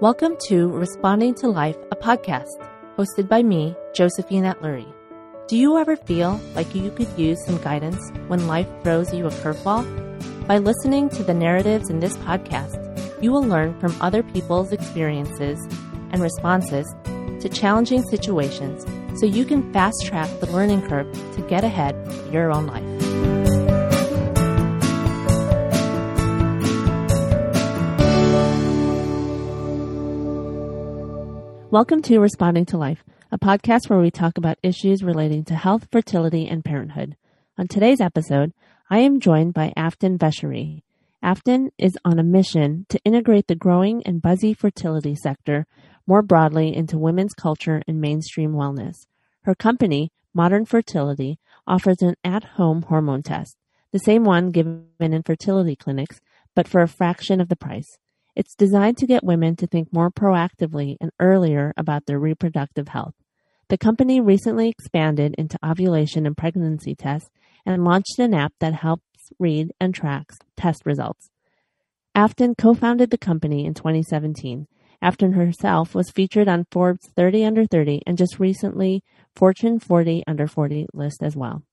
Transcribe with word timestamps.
Welcome 0.00 0.36
to 0.46 0.68
Responding 0.68 1.34
to 1.40 1.48
Life, 1.48 1.76
a 1.90 1.96
podcast 1.96 2.46
hosted 2.96 3.28
by 3.28 3.42
me, 3.42 3.74
Josephine 3.96 4.44
Atluri. 4.44 4.86
Do 5.48 5.56
you 5.56 5.76
ever 5.76 5.96
feel 5.96 6.40
like 6.54 6.72
you 6.72 6.92
could 6.92 7.08
use 7.18 7.44
some 7.44 7.58
guidance 7.58 7.98
when 8.28 8.46
life 8.46 8.68
throws 8.84 9.12
you 9.12 9.26
a 9.26 9.30
curveball? 9.30 10.46
By 10.46 10.58
listening 10.58 11.08
to 11.08 11.24
the 11.24 11.34
narratives 11.34 11.90
in 11.90 11.98
this 11.98 12.16
podcast, 12.18 12.78
you 13.20 13.32
will 13.32 13.42
learn 13.42 13.76
from 13.80 14.00
other 14.00 14.22
people's 14.22 14.70
experiences 14.70 15.58
and 16.12 16.22
responses 16.22 16.86
to 17.40 17.48
challenging 17.48 18.04
situations 18.04 18.86
so 19.18 19.26
you 19.26 19.44
can 19.44 19.72
fast 19.72 19.96
track 20.06 20.30
the 20.38 20.52
learning 20.52 20.86
curve 20.86 21.12
to 21.34 21.42
get 21.48 21.64
ahead 21.64 21.96
in 22.06 22.32
your 22.32 22.52
own 22.52 22.68
life. 22.68 22.87
Welcome 31.70 32.00
to 32.04 32.18
Responding 32.18 32.64
to 32.66 32.78
Life, 32.78 33.04
a 33.30 33.38
podcast 33.38 33.90
where 33.90 33.98
we 33.98 34.10
talk 34.10 34.38
about 34.38 34.56
issues 34.62 35.02
relating 35.02 35.44
to 35.44 35.54
health, 35.54 35.86
fertility, 35.92 36.48
and 36.48 36.64
parenthood. 36.64 37.14
On 37.58 37.68
today's 37.68 38.00
episode, 38.00 38.54
I 38.88 39.00
am 39.00 39.20
joined 39.20 39.52
by 39.52 39.74
Afton 39.76 40.16
Vechery. 40.16 40.82
Afton 41.22 41.70
is 41.76 41.98
on 42.06 42.18
a 42.18 42.22
mission 42.22 42.86
to 42.88 42.98
integrate 43.04 43.48
the 43.48 43.54
growing 43.54 44.02
and 44.06 44.22
buzzy 44.22 44.54
fertility 44.54 45.14
sector 45.14 45.66
more 46.06 46.22
broadly 46.22 46.74
into 46.74 46.96
women's 46.96 47.34
culture 47.34 47.82
and 47.86 48.00
mainstream 48.00 48.52
wellness. 48.52 49.06
Her 49.42 49.54
company, 49.54 50.10
Modern 50.32 50.64
Fertility, 50.64 51.38
offers 51.66 52.00
an 52.00 52.14
at-home 52.24 52.84
hormone 52.88 53.22
test, 53.22 53.58
the 53.92 53.98
same 53.98 54.24
one 54.24 54.52
given 54.52 54.86
in 54.98 55.22
fertility 55.22 55.76
clinics, 55.76 56.18
but 56.54 56.66
for 56.66 56.80
a 56.80 56.88
fraction 56.88 57.42
of 57.42 57.50
the 57.50 57.56
price. 57.56 57.98
It's 58.38 58.54
designed 58.54 58.98
to 58.98 59.06
get 59.08 59.24
women 59.24 59.56
to 59.56 59.66
think 59.66 59.92
more 59.92 60.12
proactively 60.12 60.96
and 61.00 61.10
earlier 61.18 61.74
about 61.76 62.06
their 62.06 62.20
reproductive 62.20 62.86
health. 62.86 63.14
The 63.68 63.76
company 63.76 64.20
recently 64.20 64.68
expanded 64.68 65.34
into 65.36 65.58
ovulation 65.66 66.24
and 66.24 66.36
pregnancy 66.36 66.94
tests 66.94 67.30
and 67.66 67.82
launched 67.82 68.16
an 68.20 68.34
app 68.34 68.52
that 68.60 68.74
helps 68.74 69.32
read 69.40 69.72
and 69.80 69.92
tracks 69.92 70.36
test 70.56 70.86
results. 70.86 71.30
Afton 72.14 72.54
co-founded 72.54 73.10
the 73.10 73.18
company 73.18 73.66
in 73.66 73.74
2017. 73.74 74.68
Afton 75.02 75.32
herself 75.32 75.92
was 75.92 76.12
featured 76.12 76.46
on 76.46 76.68
Forbes 76.70 77.10
30 77.16 77.44
Under 77.44 77.66
30 77.66 78.02
and 78.06 78.16
just 78.16 78.38
recently 78.38 79.02
Fortune 79.34 79.80
40 79.80 80.22
Under 80.28 80.46
40 80.46 80.86
list 80.94 81.24
as 81.24 81.34
well. 81.34 81.64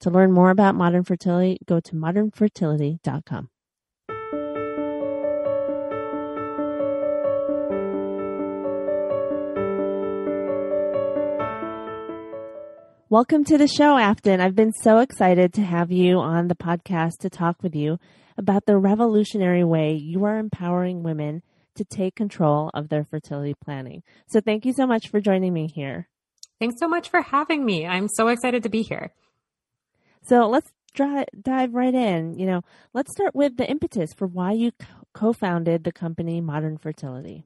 To 0.00 0.10
learn 0.10 0.32
more 0.32 0.50
about 0.50 0.74
modern 0.74 1.02
fertility, 1.02 1.60
go 1.64 1.80
to 1.80 1.92
modernfertility.com. 1.92 3.48
Welcome 13.10 13.42
to 13.46 13.58
the 13.58 13.66
show, 13.66 13.98
Afton. 13.98 14.40
I've 14.40 14.54
been 14.54 14.72
so 14.72 14.98
excited 14.98 15.52
to 15.54 15.62
have 15.62 15.90
you 15.90 16.20
on 16.20 16.46
the 16.46 16.54
podcast 16.54 17.18
to 17.22 17.28
talk 17.28 17.60
with 17.60 17.74
you 17.74 17.98
about 18.38 18.66
the 18.66 18.76
revolutionary 18.76 19.64
way 19.64 19.94
you 19.94 20.22
are 20.22 20.38
empowering 20.38 21.02
women 21.02 21.42
to 21.74 21.84
take 21.84 22.14
control 22.14 22.70
of 22.72 22.88
their 22.88 23.02
fertility 23.02 23.56
planning. 23.64 24.04
So 24.28 24.40
thank 24.40 24.64
you 24.64 24.72
so 24.72 24.86
much 24.86 25.08
for 25.08 25.20
joining 25.20 25.52
me 25.52 25.66
here. 25.66 26.08
Thanks 26.60 26.78
so 26.78 26.86
much 26.86 27.10
for 27.10 27.20
having 27.20 27.64
me. 27.64 27.84
I'm 27.84 28.06
so 28.06 28.28
excited 28.28 28.62
to 28.62 28.68
be 28.68 28.82
here. 28.82 29.12
So 30.22 30.48
let's 30.48 30.70
dry, 30.94 31.24
dive 31.42 31.74
right 31.74 31.92
in. 31.92 32.38
You 32.38 32.46
know, 32.46 32.60
let's 32.94 33.10
start 33.10 33.34
with 33.34 33.56
the 33.56 33.68
impetus 33.68 34.12
for 34.16 34.28
why 34.28 34.52
you 34.52 34.70
co-founded 35.14 35.82
the 35.82 35.90
company 35.90 36.40
Modern 36.40 36.78
Fertility. 36.78 37.44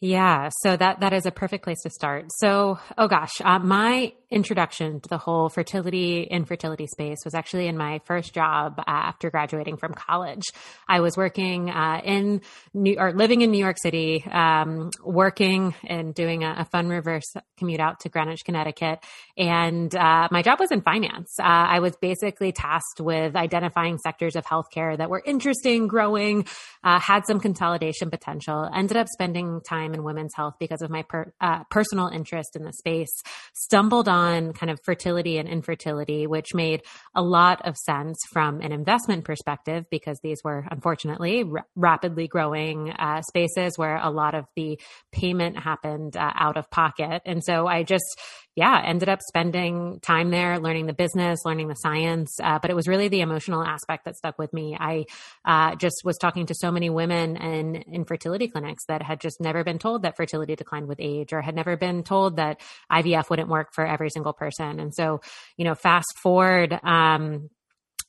Yeah, 0.00 0.50
so 0.60 0.76
that 0.76 1.00
that 1.00 1.14
is 1.14 1.24
a 1.24 1.30
perfect 1.30 1.64
place 1.64 1.80
to 1.84 1.90
start. 1.90 2.26
So, 2.28 2.78
oh 2.98 3.08
gosh, 3.08 3.32
uh, 3.42 3.58
my 3.60 4.12
introduction 4.30 5.00
to 5.00 5.08
the 5.08 5.18
whole 5.18 5.48
fertility 5.48 6.24
infertility 6.24 6.86
space 6.86 7.18
was 7.24 7.34
actually 7.34 7.68
in 7.68 7.76
my 7.76 8.00
first 8.04 8.34
job 8.34 8.82
after 8.86 9.30
graduating 9.30 9.76
from 9.76 9.94
college. 9.94 10.42
I 10.88 11.00
was 11.00 11.16
working 11.16 11.70
uh, 11.70 12.00
in 12.04 12.42
New 12.74 12.96
or 12.98 13.12
living 13.12 13.40
in 13.40 13.50
New 13.50 13.58
York 13.58 13.76
City, 13.80 14.24
um, 14.30 14.90
working 15.02 15.74
and 15.86 16.14
doing 16.14 16.42
a, 16.42 16.56
a, 16.58 16.64
fun 16.66 16.88
reverse 16.88 17.32
commute 17.56 17.80
out 17.80 18.00
to 18.00 18.08
Greenwich, 18.08 18.44
Connecticut, 18.44 18.98
and 19.38 19.94
uh, 19.94 20.28
my 20.30 20.42
job 20.42 20.58
was 20.60 20.72
in 20.72 20.82
finance. 20.82 21.36
Uh, 21.38 21.44
I 21.44 21.78
was 21.78 21.96
basically 21.96 22.52
tasked 22.52 23.00
with 23.00 23.36
identifying 23.36 23.96
sectors 23.98 24.36
of 24.36 24.44
healthcare 24.44 24.98
that 24.98 25.08
were 25.08 25.22
interesting, 25.24 25.86
growing, 25.86 26.46
uh, 26.84 26.98
had 26.98 27.26
some 27.26 27.40
consolidation 27.40 28.10
potential. 28.10 28.68
Ended 28.74 28.96
up 28.96 29.06
spending 29.08 29.60
time 29.60 29.85
time 29.86 29.94
in 29.94 30.04
women's 30.04 30.34
health 30.34 30.54
because 30.58 30.82
of 30.82 30.90
my 30.90 31.02
per, 31.02 31.32
uh, 31.40 31.64
personal 31.70 32.08
interest 32.08 32.56
in 32.56 32.62
the 32.62 32.72
space, 32.72 33.10
stumbled 33.54 34.08
on 34.08 34.52
kind 34.52 34.70
of 34.70 34.78
fertility 34.84 35.38
and 35.38 35.48
infertility, 35.48 36.26
which 36.26 36.54
made 36.54 36.82
a 37.14 37.22
lot 37.22 37.66
of 37.66 37.76
sense 37.76 38.18
from 38.32 38.60
an 38.60 38.72
investment 38.72 39.24
perspective 39.24 39.84
because 39.90 40.18
these 40.22 40.38
were 40.44 40.66
unfortunately 40.70 41.44
r- 41.44 41.66
rapidly 41.74 42.26
growing 42.28 42.90
uh, 42.90 43.22
spaces 43.22 43.76
where 43.76 43.98
a 44.02 44.10
lot 44.10 44.34
of 44.34 44.44
the 44.56 44.78
payment 45.12 45.58
happened 45.58 46.16
uh, 46.16 46.32
out 46.34 46.56
of 46.56 46.70
pocket. 46.70 47.22
And 47.24 47.42
so 47.42 47.66
I 47.66 47.82
just, 47.82 48.20
yeah, 48.56 48.80
ended 48.82 49.10
up 49.10 49.20
spending 49.20 50.00
time 50.00 50.30
there, 50.30 50.58
learning 50.58 50.86
the 50.86 50.94
business, 50.94 51.44
learning 51.44 51.68
the 51.68 51.74
science. 51.74 52.34
Uh, 52.42 52.58
but 52.58 52.70
it 52.70 52.74
was 52.74 52.88
really 52.88 53.08
the 53.08 53.20
emotional 53.20 53.62
aspect 53.62 54.06
that 54.06 54.16
stuck 54.16 54.38
with 54.38 54.50
me. 54.54 54.74
I 54.80 55.04
uh, 55.44 55.76
just 55.76 56.00
was 56.04 56.16
talking 56.16 56.46
to 56.46 56.54
so 56.54 56.72
many 56.72 56.88
women 56.88 57.36
in 57.36 57.76
infertility 57.92 58.48
clinics 58.48 58.86
that 58.88 59.02
had 59.02 59.20
just 59.20 59.42
never 59.42 59.62
been 59.62 59.78
told 59.78 60.02
that 60.02 60.16
fertility 60.16 60.56
declined 60.56 60.88
with 60.88 60.98
age 61.00 61.34
or 61.34 61.42
had 61.42 61.54
never 61.54 61.76
been 61.76 62.02
told 62.02 62.36
that 62.36 62.62
IVF 62.90 63.28
wouldn't 63.28 63.50
work 63.50 63.74
for 63.74 63.86
every 63.86 64.08
single 64.08 64.32
person. 64.32 64.80
And 64.80 64.94
so, 64.94 65.20
you 65.58 65.66
know, 65.66 65.74
fast 65.74 66.18
forward, 66.22 66.72
um, 66.82 67.50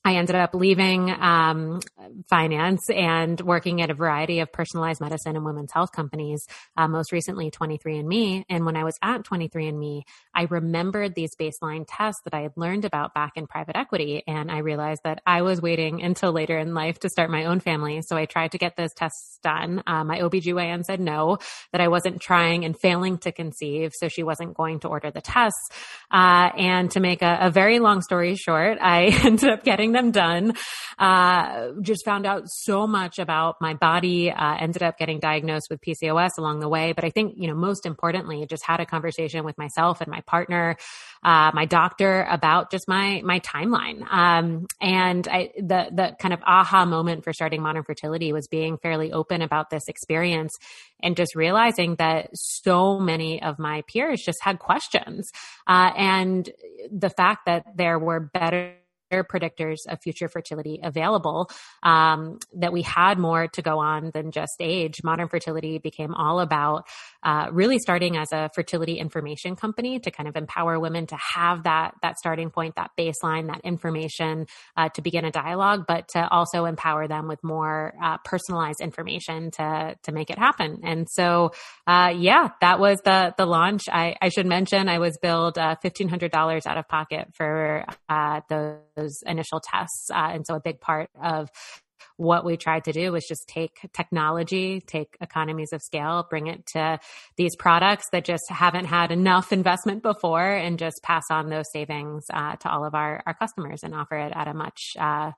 I 0.07 0.15
ended 0.15 0.37
up 0.37 0.53
leaving 0.53 1.11
um, 1.11 1.81
finance 2.29 2.89
and 2.89 3.41
working 3.41 3.81
at 3.81 3.89
a 3.89 3.93
variety 3.93 4.39
of 4.39 4.49
personalized 4.53 5.01
medicine 5.01 5.35
and 5.35 5.43
women's 5.43 5.73
health 5.73 5.91
companies, 5.91 6.47
uh, 6.77 6.87
most 6.87 7.11
recently 7.11 7.51
23andMe. 7.51 8.45
And 8.47 8.65
when 8.65 8.77
I 8.77 8.85
was 8.85 8.97
at 9.01 9.23
23andMe, 9.23 10.03
I 10.33 10.43
remembered 10.43 11.13
these 11.13 11.35
baseline 11.35 11.83
tests 11.85 12.21
that 12.23 12.33
I 12.33 12.43
had 12.43 12.53
learned 12.55 12.85
about 12.85 13.13
back 13.13 13.33
in 13.35 13.47
private 13.47 13.75
equity. 13.75 14.23
And 14.25 14.49
I 14.49 14.59
realized 14.59 15.01
that 15.03 15.21
I 15.25 15.41
was 15.41 15.61
waiting 15.61 16.01
until 16.01 16.31
later 16.31 16.57
in 16.57 16.73
life 16.73 16.99
to 16.99 17.09
start 17.09 17.29
my 17.29 17.43
own 17.43 17.59
family. 17.59 18.01
So 18.01 18.15
I 18.15 18.23
tried 18.23 18.53
to 18.53 18.57
get 18.57 18.77
those 18.77 18.93
tests 18.93 19.39
done. 19.43 19.83
Uh, 19.85 20.05
my 20.05 20.19
OBGYN 20.19 20.85
said 20.85 21.01
no, 21.01 21.39
that 21.73 21.81
I 21.81 21.89
wasn't 21.89 22.21
trying 22.21 22.63
and 22.63 22.79
failing 22.79 23.17
to 23.19 23.33
conceive. 23.33 23.91
So 23.93 24.07
she 24.07 24.23
wasn't 24.23 24.55
going 24.55 24.79
to 24.79 24.87
order 24.87 25.11
the 25.11 25.19
tests. 25.19 25.67
Uh, 26.09 26.49
and 26.57 26.89
to 26.91 27.01
make 27.01 27.21
a, 27.21 27.39
a 27.41 27.51
very 27.51 27.79
long 27.79 28.01
story 28.01 28.35
short, 28.35 28.77
I 28.79 29.07
ended 29.25 29.49
up 29.49 29.65
getting 29.65 29.96
them 29.97 30.11
done. 30.11 30.53
Uh, 30.97 31.71
just 31.81 32.05
found 32.05 32.25
out 32.25 32.43
so 32.47 32.87
much 32.87 33.19
about 33.19 33.55
my 33.61 33.73
body. 33.73 34.31
Uh, 34.31 34.55
ended 34.59 34.83
up 34.83 34.97
getting 34.97 35.19
diagnosed 35.19 35.67
with 35.69 35.81
PCOS 35.81 36.37
along 36.37 36.59
the 36.59 36.69
way. 36.69 36.93
But 36.93 37.03
I 37.03 37.09
think, 37.09 37.35
you 37.37 37.47
know, 37.47 37.55
most 37.55 37.85
importantly, 37.85 38.45
just 38.49 38.65
had 38.65 38.79
a 38.79 38.85
conversation 38.85 39.43
with 39.43 39.57
myself 39.57 40.01
and 40.01 40.09
my 40.09 40.21
partner, 40.21 40.77
uh, 41.23 41.51
my 41.53 41.65
doctor 41.65 42.25
about 42.29 42.71
just 42.71 42.87
my, 42.87 43.21
my 43.23 43.39
timeline. 43.39 44.01
Um, 44.11 44.67
and 44.81 45.27
I, 45.27 45.51
the, 45.57 45.87
the 45.91 46.15
kind 46.19 46.33
of 46.33 46.41
aha 46.45 46.85
moment 46.85 47.23
for 47.23 47.33
starting 47.33 47.61
modern 47.61 47.83
fertility 47.83 48.33
was 48.33 48.47
being 48.47 48.77
fairly 48.77 49.11
open 49.11 49.41
about 49.41 49.69
this 49.69 49.87
experience 49.87 50.53
and 51.01 51.15
just 51.15 51.35
realizing 51.35 51.95
that 51.95 52.29
so 52.33 52.99
many 52.99 53.41
of 53.41 53.59
my 53.59 53.83
peers 53.87 54.21
just 54.25 54.39
had 54.41 54.59
questions. 54.59 55.29
Uh, 55.67 55.91
and 55.95 56.49
the 56.91 57.09
fact 57.09 57.45
that 57.45 57.65
there 57.75 57.99
were 57.99 58.19
better 58.19 58.73
predictors 59.11 59.77
of 59.87 59.99
future 60.01 60.27
fertility 60.27 60.79
available, 60.83 61.49
um, 61.83 62.39
that 62.55 62.73
we 62.73 62.81
had 62.81 63.17
more 63.17 63.47
to 63.47 63.61
go 63.61 63.79
on 63.79 64.11
than 64.13 64.31
just 64.31 64.55
age. 64.59 65.03
Modern 65.03 65.27
fertility 65.27 65.77
became 65.77 66.13
all 66.13 66.39
about 66.39 66.87
uh, 67.23 67.47
really 67.51 67.79
starting 67.79 68.17
as 68.17 68.31
a 68.31 68.49
fertility 68.53 68.99
information 68.99 69.55
company 69.55 69.99
to 69.99 70.11
kind 70.11 70.29
of 70.29 70.35
empower 70.35 70.79
women 70.79 71.07
to 71.07 71.15
have 71.15 71.63
that 71.63 71.93
that 72.01 72.17
starting 72.17 72.49
point, 72.49 72.75
that 72.75 72.91
baseline, 72.97 73.47
that 73.47 73.61
information 73.63 74.45
uh, 74.75 74.89
to 74.89 75.01
begin 75.01 75.25
a 75.25 75.31
dialogue, 75.31 75.85
but 75.87 76.07
to 76.09 76.27
also 76.29 76.65
empower 76.65 77.07
them 77.07 77.27
with 77.27 77.43
more 77.43 77.93
uh, 78.03 78.17
personalized 78.23 78.81
information 78.81 79.51
to 79.51 79.95
to 80.03 80.11
make 80.11 80.29
it 80.29 80.37
happen. 80.37 80.81
And 80.83 81.07
so, 81.09 81.51
uh, 81.85 82.13
yeah, 82.15 82.49
that 82.61 82.79
was 82.79 82.99
the 83.03 83.33
the 83.37 83.45
launch. 83.45 83.83
I, 83.91 84.15
I 84.21 84.29
should 84.29 84.45
mention 84.45 84.89
I 84.89 84.99
was 84.99 85.17
billed 85.17 85.57
uh, 85.57 85.75
fifteen 85.81 86.09
hundred 86.09 86.31
dollars 86.31 86.65
out 86.65 86.77
of 86.77 86.87
pocket 86.87 87.27
for 87.33 87.85
uh, 88.09 88.41
those 88.49 88.77
those 88.97 89.23
initial 89.25 89.61
tests. 89.61 90.09
Uh, 90.11 90.31
and 90.33 90.45
so 90.45 90.55
a 90.55 90.59
big 90.59 90.81
part 90.81 91.09
of 91.21 91.49
what 92.17 92.43
we 92.43 92.57
tried 92.57 92.83
to 92.85 92.91
do 92.91 93.11
was 93.11 93.25
just 93.25 93.47
take 93.47 93.79
technology, 93.93 94.81
take 94.81 95.15
economies 95.21 95.71
of 95.71 95.81
scale, 95.81 96.25
bring 96.29 96.47
it 96.47 96.65
to 96.65 96.99
these 97.37 97.55
products 97.55 98.07
that 98.11 98.25
just 98.25 98.49
haven't 98.49 98.85
had 98.85 99.11
enough 99.11 99.53
investment 99.53 100.01
before 100.01 100.51
and 100.51 100.79
just 100.79 101.01
pass 101.03 101.25
on 101.29 101.49
those 101.49 101.71
savings 101.71 102.25
uh, 102.33 102.55
to 102.57 102.69
all 102.69 102.85
of 102.85 102.95
our, 102.95 103.21
our 103.25 103.33
customers 103.35 103.83
and 103.83 103.93
offer 103.93 104.17
it 104.17 104.33
at 104.35 104.47
a 104.47 104.53
much 104.53 104.95
uh, 104.99 105.31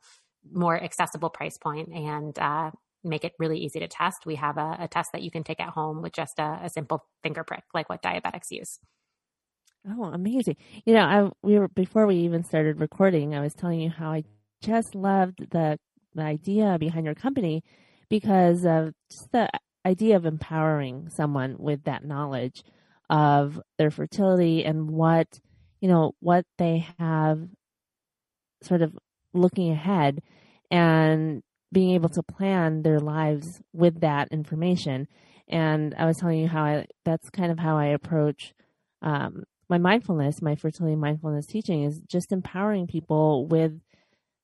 more 0.52 0.82
accessible 0.82 1.30
price 1.30 1.58
point 1.58 1.90
and 1.90 2.40
uh, 2.40 2.72
make 3.04 3.24
it 3.24 3.34
really 3.40 3.60
easy 3.60 3.80
to 3.80 3.88
test, 3.88 4.26
we 4.26 4.36
have 4.36 4.58
a, 4.58 4.78
a 4.82 4.88
test 4.88 5.10
that 5.14 5.22
you 5.22 5.32
can 5.32 5.44
take 5.44 5.60
at 5.60 5.70
home 5.70 6.02
with 6.02 6.14
just 6.14 6.40
a, 6.40 6.60
a 6.64 6.70
simple 6.70 7.06
finger 7.24 7.44
prick, 7.44 7.64
like 7.74 7.90
what 7.90 8.02
diabetics 8.02 8.52
use. 8.52 8.80
Oh, 9.88 10.04
amazing! 10.06 10.58
You 10.86 10.94
know, 10.94 11.02
I 11.02 11.30
we 11.42 11.58
were 11.58 11.68
before 11.70 12.06
we 12.06 12.18
even 12.18 12.44
started 12.44 12.80
recording. 12.80 13.34
I 13.34 13.42
was 13.42 13.54
telling 13.54 13.80
you 13.80 13.90
how 13.90 14.12
I 14.12 14.24
just 14.62 14.94
loved 14.96 15.50
the 15.52 15.80
the 16.14 16.22
idea 16.22 16.78
behind 16.80 17.06
your 17.06 17.16
company 17.16 17.64
because 18.10 18.66
of 18.66 18.94
just 19.10 19.32
the 19.32 19.50
idea 19.86 20.16
of 20.18 20.26
empowering 20.26 21.10
someone 21.10 21.56
with 21.58 21.84
that 21.86 22.04
knowledge 22.04 22.64
of 23.10 23.62
their 23.78 23.90
fertility 23.92 24.66
and 24.66 24.90
what 24.92 25.40
you 25.80 25.88
know 25.88 26.14
what 26.20 26.46
they 26.58 26.86
have 27.00 27.48
sort 28.62 28.82
of 28.82 28.98
looking 29.34 29.72
ahead 29.72 30.22
and 30.70 31.42
being 31.72 31.92
able 31.92 32.10
to 32.10 32.24
plan 32.24 32.82
their 32.82 33.00
lives 33.00 33.62
with 33.74 34.02
that 34.02 34.28
information 34.32 35.08
and 35.48 35.96
i 35.98 36.06
was 36.06 36.18
telling 36.18 36.40
you 36.40 36.48
how 36.48 36.64
i 36.64 36.86
that's 37.06 37.30
kind 37.30 37.52
of 37.52 37.60
how 37.60 37.78
i 37.78 37.86
approach 37.88 38.54
um, 39.02 39.44
my 39.70 39.78
mindfulness 39.78 40.42
my 40.42 40.56
fertility 40.56 40.96
mindfulness 40.96 41.46
teaching 41.46 41.84
is 41.84 42.00
just 42.08 42.32
empowering 42.32 42.88
people 42.88 43.46
with 43.48 43.80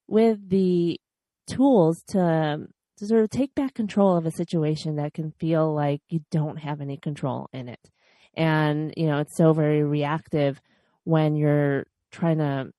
with 0.08 0.50
the 0.50 1.00
tools 1.48 2.04
to 2.08 2.68
to 2.98 3.06
sort 3.06 3.24
of 3.24 3.30
take 3.30 3.54
back 3.56 3.74
control 3.74 4.16
of 4.16 4.26
a 4.26 4.32
situation 4.32 4.96
that 4.96 5.14
can 5.14 5.32
feel 5.32 5.74
like 5.74 6.02
you 6.10 6.22
don't 6.32 6.58
have 6.58 6.82
any 6.82 6.98
control 6.98 7.50
in 7.52 7.68
it. 7.68 7.90
And, 8.36 8.94
you 8.96 9.08
know, 9.08 9.20
it's 9.20 9.36
so 9.36 9.54
very 9.54 9.84
reactive 9.84 10.62
when 11.04 11.36
you're 11.36 11.86
trying 12.12 12.38
to 12.38 12.72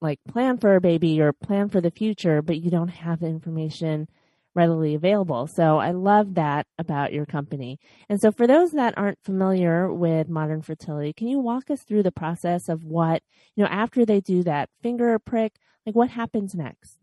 like 0.00 0.20
plan 0.28 0.58
for 0.58 0.76
a 0.76 0.80
baby 0.80 1.20
or 1.20 1.32
plan 1.32 1.68
for 1.68 1.80
the 1.80 1.90
future, 1.90 2.42
but 2.42 2.60
you 2.60 2.70
don't 2.70 2.88
have 2.88 3.20
the 3.20 3.26
information 3.26 4.08
readily 4.54 4.94
available. 4.94 5.46
So 5.46 5.78
I 5.78 5.90
love 5.90 6.34
that 6.34 6.66
about 6.78 7.12
your 7.12 7.26
company. 7.26 7.78
And 8.08 8.20
so 8.20 8.30
for 8.30 8.46
those 8.46 8.72
that 8.72 8.96
aren't 8.96 9.22
familiar 9.22 9.92
with 9.92 10.28
modern 10.28 10.62
fertility, 10.62 11.12
can 11.12 11.28
you 11.28 11.38
walk 11.38 11.70
us 11.70 11.82
through 11.82 12.04
the 12.04 12.12
process 12.12 12.68
of 12.68 12.84
what, 12.84 13.22
you 13.56 13.64
know, 13.64 13.70
after 13.70 14.04
they 14.04 14.20
do 14.20 14.42
that 14.44 14.70
finger 14.82 15.18
prick, 15.18 15.54
like 15.84 15.94
what 15.94 16.10
happens 16.10 16.54
next? 16.54 16.98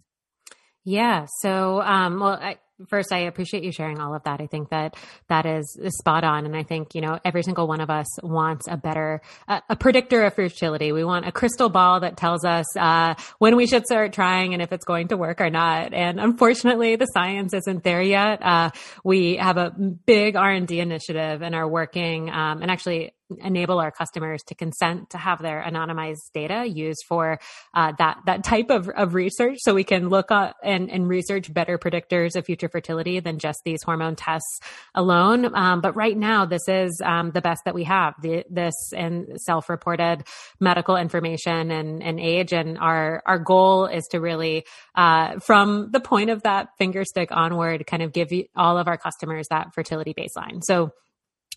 Yeah. 0.83 1.27
So, 1.42 1.81
um, 1.81 2.19
well, 2.19 2.39
I, 2.42 2.57
first, 2.88 3.12
I 3.12 3.19
appreciate 3.19 3.63
you 3.63 3.72
sharing 3.72 4.00
all 4.00 4.16
of 4.16 4.24
that. 4.24 4.42
I 4.42 4.48
think 4.48 4.69
that 4.69 4.95
that 5.28 5.45
is, 5.45 5.80
spot 6.00 6.24
on. 6.24 6.45
And 6.45 6.56
I 6.56 6.63
think, 6.63 6.95
you 6.95 7.01
know, 7.01 7.19
every 7.24 7.44
single 7.44 7.68
one 7.68 7.81
of 7.81 7.89
us 7.89 8.07
wants 8.24 8.66
a 8.69 8.78
better, 8.78 9.22
a 9.48 9.75
predictor 9.75 10.24
of 10.24 10.33
fertility. 10.33 10.92
We 10.92 11.04
want 11.04 11.28
a 11.28 11.31
crystal 11.31 11.69
ball 11.69 12.00
that 12.01 12.18
tells 12.18 12.45
us, 12.45 12.66
uh, 12.78 13.16
when 13.39 13.56
we 13.56 13.68
should 13.68 13.86
start 13.86 14.13
trying 14.13 14.54
and 14.54 14.62
if 14.62 14.72
it's 14.72 14.86
going 14.86 15.10
to 15.10 15.18
work 15.18 15.42
or 15.42 15.50
not. 15.50 15.94
And 15.94 16.19
unfortunately, 16.19 16.95
the 16.95 17.06
science 17.06 17.54
isn't 17.54 17.83
there 17.83 18.01
yet. 18.01 18.42
Uh, 18.42 18.72
we 19.04 19.36
have 19.38 19.57
a 19.57 19.72
big 19.72 20.36
R&D 20.36 20.80
initiative 20.80 21.42
and 21.42 21.56
are 21.56 21.68
working, 21.68 22.30
um, 22.30 22.62
and 22.62 22.72
actually 22.72 23.13
enable 23.44 23.80
our 23.80 23.92
customers 23.92 24.44
to 24.44 24.56
consent 24.56 25.10
to 25.12 25.18
have 25.18 25.42
their 25.42 25.62
anonymized 25.62 26.31
data 26.33 26.66
used 26.68 27.04
for 27.07 27.39
uh, 27.74 27.94
that 27.98 28.19
that 28.25 28.44
type 28.44 28.69
of, 28.69 28.89
of 28.89 29.13
research. 29.13 29.57
So 29.62 29.74
we 29.74 29.83
can 29.83 30.10
look 30.10 30.31
at 30.31 30.56
and, 30.63 30.89
and 30.89 31.07
research 31.07 31.54
better 31.54 31.78
predictors 31.78 32.36
of 32.36 32.45
future 32.45 32.69
fertility 32.69 33.19
than 33.19 33.39
just 33.39 33.60
these 33.63 33.83
hormone 33.83 34.16
tests 34.16 34.60
alone. 34.95 35.56
Um, 35.56 35.81
but 35.81 35.95
right 35.95 36.18
now 36.18 36.45
this 36.45 36.68
is 36.68 37.01
um, 37.04 37.31
the 37.31 37.42
best 37.42 37.62
that 37.66 37.75
we 37.75 37.83
have. 37.86 38.16
The, 38.22 38.45
this 38.50 38.75
and 38.95 39.39
self-reported 39.42 40.24
medical 40.60 40.95
information 40.95 41.72
and, 41.72 42.04
and 42.04 42.19
age 42.19 42.54
and 42.54 42.77
our 42.77 43.22
our 43.25 43.39
goal 43.39 43.86
is 43.86 44.06
to 44.12 44.19
really 44.19 44.66
uh, 44.95 45.39
from 45.39 45.92
the 45.92 46.00
point 46.00 46.30
of 46.30 46.44
that 46.44 46.69
finger 46.77 47.04
stick 47.06 47.30
onward 47.31 47.86
kind 47.88 48.04
of 48.04 48.13
give 48.13 48.30
all 48.56 48.77
of 48.77 48.88
our 48.88 48.98
customers 48.98 49.48
that 49.50 49.74
fertility 49.74 50.13
baseline. 50.13 50.62
So 50.63 50.92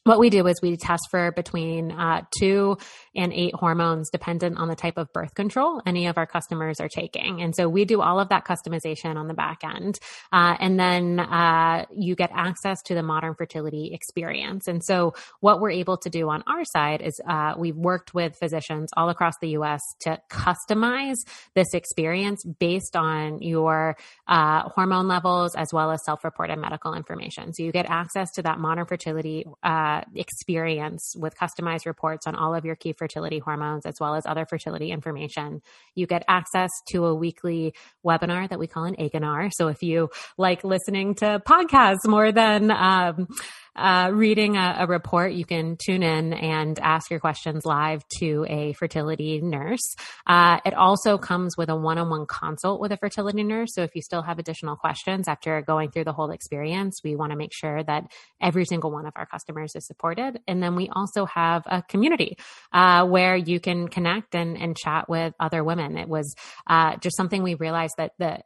what 0.04 0.18
we 0.18 0.30
do 0.30 0.46
is 0.46 0.60
we 0.62 0.76
test 0.76 1.08
for 1.10 1.32
between 1.32 1.90
uh, 1.90 2.22
two 2.38 2.76
and 3.16 3.32
eight 3.32 3.54
hormones 3.54 4.10
dependent 4.10 4.58
on 4.58 4.68
the 4.68 4.74
type 4.74 4.98
of 4.98 5.12
birth 5.12 5.34
control 5.34 5.80
any 5.86 6.06
of 6.06 6.18
our 6.18 6.26
customers 6.26 6.78
are 6.78 6.88
taking. 6.88 7.40
And 7.40 7.54
so 7.54 7.68
we 7.68 7.84
do 7.84 8.00
all 8.02 8.20
of 8.20 8.28
that 8.28 8.44
customization 8.44 9.16
on 9.16 9.28
the 9.28 9.34
back 9.34 9.62
end. 9.64 9.98
Uh, 10.30 10.56
and 10.60 10.78
then 10.78 11.20
uh, 11.20 11.86
you 11.96 12.14
get 12.14 12.30
access 12.34 12.82
to 12.82 12.94
the 12.94 13.02
modern 13.02 13.34
fertility 13.34 13.92
experience. 13.94 14.68
And 14.68 14.84
so 14.84 15.14
what 15.40 15.60
we're 15.60 15.70
able 15.70 15.96
to 15.98 16.10
do 16.10 16.28
on 16.28 16.42
our 16.46 16.64
side 16.64 17.00
is 17.00 17.18
uh, 17.26 17.54
we've 17.56 17.76
worked 17.76 18.14
with 18.14 18.36
physicians 18.36 18.90
all 18.96 19.08
across 19.08 19.34
the 19.40 19.50
US 19.50 19.80
to 20.00 20.20
customize 20.30 21.16
this 21.54 21.72
experience 21.72 22.44
based 22.44 22.94
on 22.94 23.40
your 23.40 23.96
uh, 24.28 24.68
hormone 24.68 25.08
levels 25.08 25.54
as 25.54 25.68
well 25.72 25.90
as 25.90 26.04
self 26.04 26.24
reported 26.24 26.58
medical 26.58 26.94
information. 26.94 27.54
So 27.54 27.62
you 27.62 27.72
get 27.72 27.86
access 27.88 28.30
to 28.32 28.42
that 28.42 28.58
modern 28.58 28.86
fertility 28.86 29.46
uh, 29.62 29.93
experience 30.14 31.14
with 31.16 31.36
customized 31.36 31.86
reports 31.86 32.26
on 32.26 32.34
all 32.34 32.54
of 32.54 32.64
your 32.64 32.76
key 32.76 32.92
fertility 32.92 33.38
hormones 33.38 33.86
as 33.86 33.96
well 34.00 34.14
as 34.14 34.26
other 34.26 34.46
fertility 34.46 34.90
information. 34.90 35.62
You 35.94 36.06
get 36.06 36.24
access 36.28 36.70
to 36.90 37.06
a 37.06 37.14
weekly 37.14 37.74
webinar 38.04 38.48
that 38.48 38.58
we 38.58 38.66
call 38.66 38.84
an 38.84 38.96
Aganar. 38.96 39.50
So 39.52 39.68
if 39.68 39.82
you 39.82 40.10
like 40.36 40.64
listening 40.64 41.14
to 41.16 41.40
podcasts 41.46 42.06
more 42.06 42.32
than 42.32 42.70
um, 42.70 43.28
uh, 43.76 44.10
reading 44.12 44.56
a, 44.56 44.76
a, 44.80 44.86
report, 44.86 45.32
you 45.32 45.44
can 45.44 45.76
tune 45.76 46.02
in 46.02 46.32
and 46.32 46.78
ask 46.78 47.10
your 47.10 47.18
questions 47.18 47.66
live 47.66 48.02
to 48.18 48.46
a 48.48 48.72
fertility 48.74 49.40
nurse. 49.40 49.96
Uh, 50.26 50.60
it 50.64 50.74
also 50.74 51.18
comes 51.18 51.56
with 51.56 51.68
a 51.68 51.76
one 51.76 51.98
on 51.98 52.08
one 52.08 52.26
consult 52.26 52.80
with 52.80 52.92
a 52.92 52.96
fertility 52.96 53.42
nurse. 53.42 53.74
So 53.74 53.82
if 53.82 53.94
you 53.96 54.02
still 54.02 54.22
have 54.22 54.38
additional 54.38 54.76
questions 54.76 55.26
after 55.26 55.60
going 55.62 55.90
through 55.90 56.04
the 56.04 56.12
whole 56.12 56.30
experience, 56.30 57.00
we 57.02 57.16
want 57.16 57.32
to 57.32 57.36
make 57.36 57.52
sure 57.52 57.82
that 57.82 58.04
every 58.40 58.64
single 58.64 58.92
one 58.92 59.06
of 59.06 59.12
our 59.16 59.26
customers 59.26 59.74
is 59.74 59.86
supported. 59.86 60.38
And 60.46 60.62
then 60.62 60.76
we 60.76 60.88
also 60.90 61.26
have 61.26 61.64
a 61.66 61.82
community 61.82 62.38
uh, 62.72 63.06
where 63.06 63.36
you 63.36 63.58
can 63.58 63.88
connect 63.88 64.36
and, 64.36 64.56
and 64.56 64.76
chat 64.76 65.08
with 65.08 65.34
other 65.40 65.64
women. 65.64 65.98
It 65.98 66.08
was 66.08 66.34
uh, 66.68 66.96
just 66.98 67.16
something 67.16 67.42
we 67.42 67.54
realized 67.54 67.94
that 67.98 68.12
the, 68.18 68.38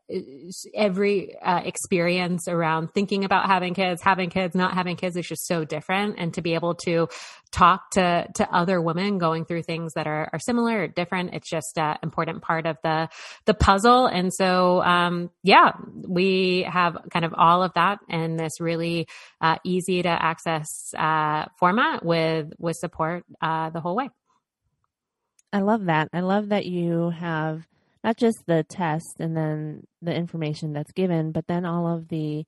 every 0.74 1.36
uh, 1.38 1.60
experience 1.64 2.48
around 2.48 2.94
thinking 2.94 3.24
about 3.24 3.46
having 3.46 3.74
kids, 3.74 4.00
having 4.00 4.30
kids, 4.30 4.54
not 4.54 4.72
having 4.72 4.96
kids, 4.96 5.17
is 5.18 5.26
just 5.26 5.46
so 5.46 5.64
different. 5.64 6.16
And 6.18 6.32
to 6.34 6.42
be 6.42 6.54
able 6.54 6.74
to 6.86 7.08
talk 7.50 7.90
to 7.92 8.26
to 8.34 8.54
other 8.54 8.80
women 8.80 9.18
going 9.18 9.44
through 9.44 9.62
things 9.62 9.94
that 9.94 10.06
are, 10.06 10.28
are 10.32 10.38
similar 10.38 10.82
or 10.82 10.88
different 10.88 11.32
it's 11.32 11.48
just 11.48 11.78
an 11.78 11.96
important 12.02 12.42
part 12.42 12.66
of 12.66 12.76
the 12.82 13.08
the 13.46 13.54
puzzle. 13.54 14.06
And 14.06 14.32
so 14.32 14.82
um, 14.82 15.30
yeah 15.42 15.72
we 16.06 16.66
have 16.70 16.98
kind 17.10 17.24
of 17.24 17.34
all 17.36 17.62
of 17.62 17.72
that 17.74 18.00
in 18.08 18.36
this 18.36 18.60
really 18.60 19.08
uh, 19.40 19.56
easy 19.64 20.02
to 20.02 20.08
access 20.08 20.92
uh, 20.96 21.46
format 21.58 22.04
with 22.04 22.52
with 22.58 22.76
support 22.76 23.24
uh, 23.40 23.70
the 23.70 23.80
whole 23.80 23.96
way. 23.96 24.10
I 25.52 25.60
love 25.60 25.86
that. 25.86 26.08
I 26.12 26.20
love 26.20 26.50
that 26.50 26.66
you 26.66 27.10
have 27.10 27.66
not 28.04 28.16
just 28.16 28.44
the 28.46 28.62
test 28.62 29.16
and 29.18 29.36
then 29.36 29.86
the 30.02 30.14
information 30.14 30.72
that's 30.72 30.92
given 30.92 31.32
but 31.32 31.46
then 31.46 31.64
all 31.64 31.86
of 31.86 32.08
the 32.08 32.44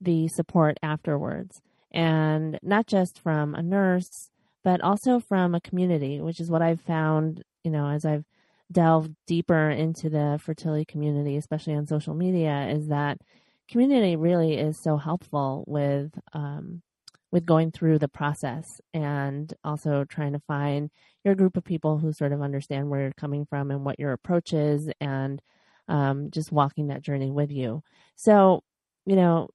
the 0.00 0.28
support 0.28 0.78
afterwards 0.82 1.60
and 1.92 2.58
not 2.62 2.86
just 2.86 3.18
from 3.18 3.54
a 3.54 3.62
nurse, 3.62 4.30
but 4.64 4.80
also 4.80 5.20
from 5.20 5.54
a 5.54 5.60
community, 5.60 6.20
which 6.20 6.40
is 6.40 6.50
what 6.50 6.62
I've 6.62 6.80
found, 6.80 7.42
you 7.64 7.70
know, 7.70 7.88
as 7.88 8.04
I've 8.04 8.24
delved 8.70 9.14
deeper 9.26 9.70
into 9.70 10.08
the 10.08 10.40
fertility 10.42 10.84
community, 10.84 11.36
especially 11.36 11.74
on 11.74 11.86
social 11.86 12.14
media, 12.14 12.68
is 12.68 12.88
that 12.88 13.18
community 13.68 14.16
really 14.16 14.54
is 14.54 14.78
so 14.78 14.96
helpful 14.96 15.64
with 15.66 16.18
um, 16.32 16.82
with 17.32 17.46
going 17.46 17.70
through 17.70 17.98
the 17.98 18.08
process 18.08 18.80
and 18.92 19.54
also 19.64 20.04
trying 20.04 20.34
to 20.34 20.38
find 20.40 20.90
your 21.24 21.34
group 21.34 21.56
of 21.56 21.64
people 21.64 21.98
who 21.98 22.12
sort 22.12 22.32
of 22.32 22.42
understand 22.42 22.90
where 22.90 23.00
you're 23.00 23.12
coming 23.12 23.46
from 23.46 23.70
and 23.70 23.84
what 23.84 23.98
your 23.98 24.12
approach 24.12 24.52
is 24.52 24.90
and 25.00 25.40
um, 25.88 26.30
just 26.30 26.52
walking 26.52 26.88
that 26.88 27.00
journey 27.00 27.30
with 27.30 27.50
you. 27.50 27.82
So, 28.16 28.62
you 29.06 29.16
know, 29.16 29.48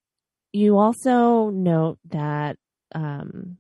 you 0.54 0.78
also 0.78 1.50
note 1.50 2.00
that 2.10 2.58
um, 2.94 3.58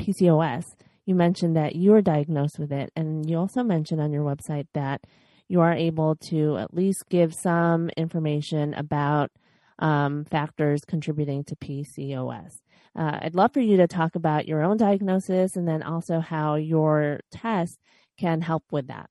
PCOS, 0.00 0.64
you 1.04 1.14
mentioned 1.14 1.56
that 1.56 1.76
you 1.76 1.92
were 1.92 2.02
diagnosed 2.02 2.58
with 2.58 2.72
it, 2.72 2.90
and 2.96 3.28
you 3.28 3.38
also 3.38 3.62
mentioned 3.62 4.00
on 4.00 4.12
your 4.12 4.24
website 4.24 4.66
that 4.74 5.02
you 5.48 5.60
are 5.60 5.72
able 5.72 6.16
to 6.16 6.56
at 6.58 6.74
least 6.74 7.04
give 7.08 7.32
some 7.34 7.88
information 7.96 8.74
about 8.74 9.30
um, 9.78 10.24
factors 10.24 10.80
contributing 10.86 11.44
to 11.44 11.56
PCOS. 11.56 12.60
Uh, 12.98 13.18
I'd 13.22 13.34
love 13.34 13.52
for 13.52 13.60
you 13.60 13.76
to 13.76 13.86
talk 13.86 14.14
about 14.14 14.48
your 14.48 14.62
own 14.62 14.78
diagnosis 14.78 15.54
and 15.54 15.68
then 15.68 15.82
also 15.82 16.20
how 16.20 16.54
your 16.54 17.20
test 17.30 17.78
can 18.18 18.40
help 18.40 18.64
with 18.72 18.86
that. 18.88 19.10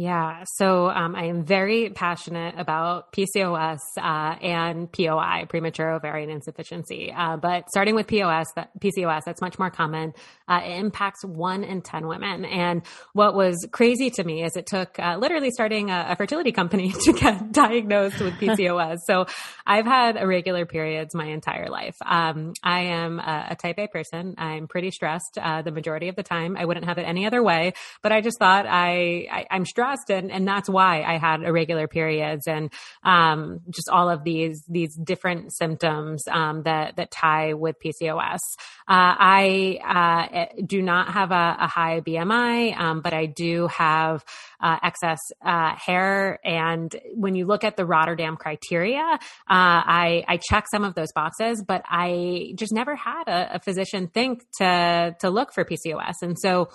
Yeah. 0.00 0.44
So 0.46 0.88
um, 0.88 1.14
I 1.14 1.24
am 1.24 1.44
very 1.44 1.90
passionate 1.90 2.54
about 2.56 3.12
PCOS 3.12 3.80
uh, 3.98 4.34
and 4.40 4.90
POI, 4.90 5.44
premature 5.46 5.92
ovarian 5.92 6.30
insufficiency. 6.30 7.12
Uh, 7.14 7.36
but 7.36 7.68
starting 7.68 7.94
with 7.94 8.06
POS, 8.06 8.46
that, 8.56 8.70
PCOS, 8.80 9.24
that's 9.26 9.42
much 9.42 9.58
more 9.58 9.68
common. 9.68 10.14
Uh, 10.48 10.62
it 10.64 10.78
impacts 10.78 11.22
one 11.22 11.64
in 11.64 11.82
10 11.82 12.06
women. 12.06 12.46
And 12.46 12.80
what 13.12 13.34
was 13.34 13.68
crazy 13.72 14.08
to 14.12 14.24
me 14.24 14.42
is 14.42 14.56
it 14.56 14.64
took 14.64 14.98
uh, 14.98 15.18
literally 15.18 15.50
starting 15.50 15.90
a, 15.90 16.06
a, 16.08 16.16
fertility 16.16 16.52
company 16.52 16.92
to 17.04 17.12
get 17.12 17.52
diagnosed 17.52 18.20
with 18.20 18.32
PCOS. 18.40 19.00
so 19.06 19.26
I've 19.66 19.84
had 19.84 20.16
irregular 20.16 20.64
periods 20.64 21.14
my 21.14 21.26
entire 21.26 21.68
life. 21.68 21.96
Um, 22.06 22.54
I 22.62 22.84
am 22.84 23.18
a, 23.18 23.48
a, 23.50 23.54
type 23.54 23.78
A 23.78 23.86
person. 23.86 24.36
I'm 24.38 24.66
pretty 24.66 24.92
stressed 24.92 25.36
uh, 25.38 25.60
the 25.60 25.72
majority 25.72 26.08
of 26.08 26.16
the 26.16 26.22
time. 26.22 26.56
I 26.56 26.64
wouldn't 26.64 26.86
have 26.86 26.96
it 26.96 27.02
any 27.02 27.26
other 27.26 27.42
way. 27.42 27.74
But 28.02 28.12
I 28.12 28.22
just 28.22 28.38
thought 28.38 28.64
I, 28.66 29.28
I 29.30 29.46
I'm 29.50 29.66
stressed 29.66 29.89
and, 30.08 30.50
that's 30.50 30.68
why 30.68 31.02
I 31.02 31.18
had 31.18 31.42
irregular 31.42 31.86
periods 31.86 32.46
and 32.46 32.72
um, 33.04 33.60
just 33.70 33.88
all 33.88 34.10
of 34.10 34.24
these 34.24 34.64
these 34.68 34.94
different 34.96 35.52
symptoms 35.52 36.24
um, 36.28 36.62
that 36.64 36.96
that 36.96 37.10
tie 37.10 37.54
with 37.54 37.76
PCOS. 37.78 38.38
Uh, 38.88 39.14
I 39.18 39.78
uh, 40.58 40.62
do 40.64 40.82
not 40.82 41.12
have 41.12 41.30
a, 41.30 41.56
a 41.60 41.66
high 41.68 42.00
BMI, 42.00 42.76
um, 42.76 43.00
but 43.00 43.12
I 43.12 43.26
do 43.26 43.68
have 43.68 44.24
uh, 44.60 44.78
excess 44.82 45.20
uh, 45.44 45.74
hair. 45.76 46.38
And 46.44 46.94
when 47.14 47.34
you 47.34 47.46
look 47.46 47.62
at 47.62 47.76
the 47.76 47.86
Rotterdam 47.86 48.36
criteria, 48.36 49.00
uh, 49.00 49.18
I, 49.48 50.24
I 50.26 50.38
check 50.42 50.66
some 50.70 50.84
of 50.84 50.94
those 50.94 51.12
boxes, 51.12 51.62
but 51.66 51.82
I 51.86 52.52
just 52.56 52.72
never 52.72 52.96
had 52.96 53.28
a, 53.28 53.56
a 53.56 53.60
physician 53.60 54.08
think 54.08 54.44
to 54.58 55.14
to 55.20 55.30
look 55.30 55.52
for 55.52 55.64
PCOS. 55.64 56.14
And 56.22 56.38
so 56.38 56.68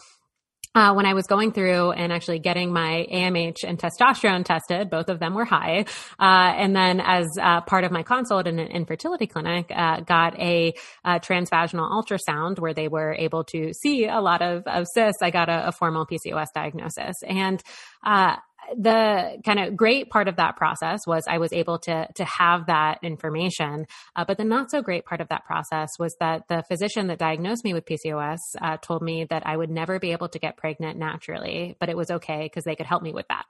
uh, 0.76 0.94
when 0.94 1.06
I 1.06 1.14
was 1.14 1.26
going 1.26 1.54
through 1.54 1.92
and 1.92 2.12
actually 2.12 2.40
getting 2.40 2.72
my 2.72 3.08
AMH 3.12 3.64
and 3.64 3.80
testosterone 3.80 4.44
tested, 4.44 4.90
both 4.90 5.10
of 5.10 5.20
them 5.20 5.34
were 5.34 5.46
high. 5.46 5.86
Uh, 6.20 6.54
and 6.58 6.76
then 6.76 7.00
as 7.00 7.26
uh, 7.42 7.62
part 7.62 7.86
of 7.86 7.92
my 7.92 8.04
consult 8.04 8.46
in 8.46 8.60
an 8.60 8.68
infertility 8.68 9.26
clinic, 9.26 9.72
uh, 9.74 10.02
got 10.02 10.38
a, 10.40 10.74
a, 11.04 11.20
transvaginal 11.20 11.90
ultrasound 11.90 12.60
where 12.60 12.74
they 12.74 12.90
were 12.90 13.16
able 13.18 13.44
to 13.46 13.74
see 13.74 14.06
a 14.06 14.20
lot 14.20 14.42
of, 14.42 14.64
of 14.68 14.86
cysts. 14.94 15.22
I 15.22 15.32
got 15.32 15.50
a, 15.50 15.70
a 15.70 15.72
formal 15.72 16.06
PCOS 16.06 16.48
diagnosis. 16.54 17.16
And 17.26 17.64
uh, 18.06 18.36
the 18.78 19.42
kind 19.46 19.60
of 19.60 19.76
great 19.76 20.10
part 20.10 20.28
of 20.28 20.38
that 20.38 20.56
process 20.56 21.06
was 21.06 21.26
I 21.28 21.38
was 21.38 21.54
able 21.54 21.80
to 21.80 22.08
to 22.16 22.26
have 22.26 22.68
that 22.68 23.00
information. 23.04 23.88
Uh, 24.16 24.26
but 24.26 24.38
the 24.38 24.44
not 24.44 24.72
so 24.72 24.82
great 24.82 25.06
part 25.06 25.22
of 25.22 25.30
that 25.30 25.46
process 25.46 25.98
was 26.00 26.16
that 26.20 26.48
the 26.48 26.64
physician 26.68 27.08
that 27.08 27.20
diagnosed 27.20 27.64
me 27.64 27.74
with 27.74 27.86
PCOS 27.86 28.40
uh, 28.62 28.78
told 28.78 29.02
me 29.02 29.26
that 29.30 29.46
I 29.46 29.56
would 29.56 29.70
never 29.70 30.00
be 30.00 30.12
able 30.12 30.30
to 30.30 30.40
get 30.40 30.58
pregnant 30.58 30.98
naturally, 30.98 31.76
but 31.80 31.90
it 31.90 31.98
was 31.98 32.12
okay 32.12 32.44
because 32.44 32.64
they 32.64 32.76
could 32.76 32.86
help 32.86 33.04
me 33.04 33.14
with 33.14 33.28
that 33.28 33.46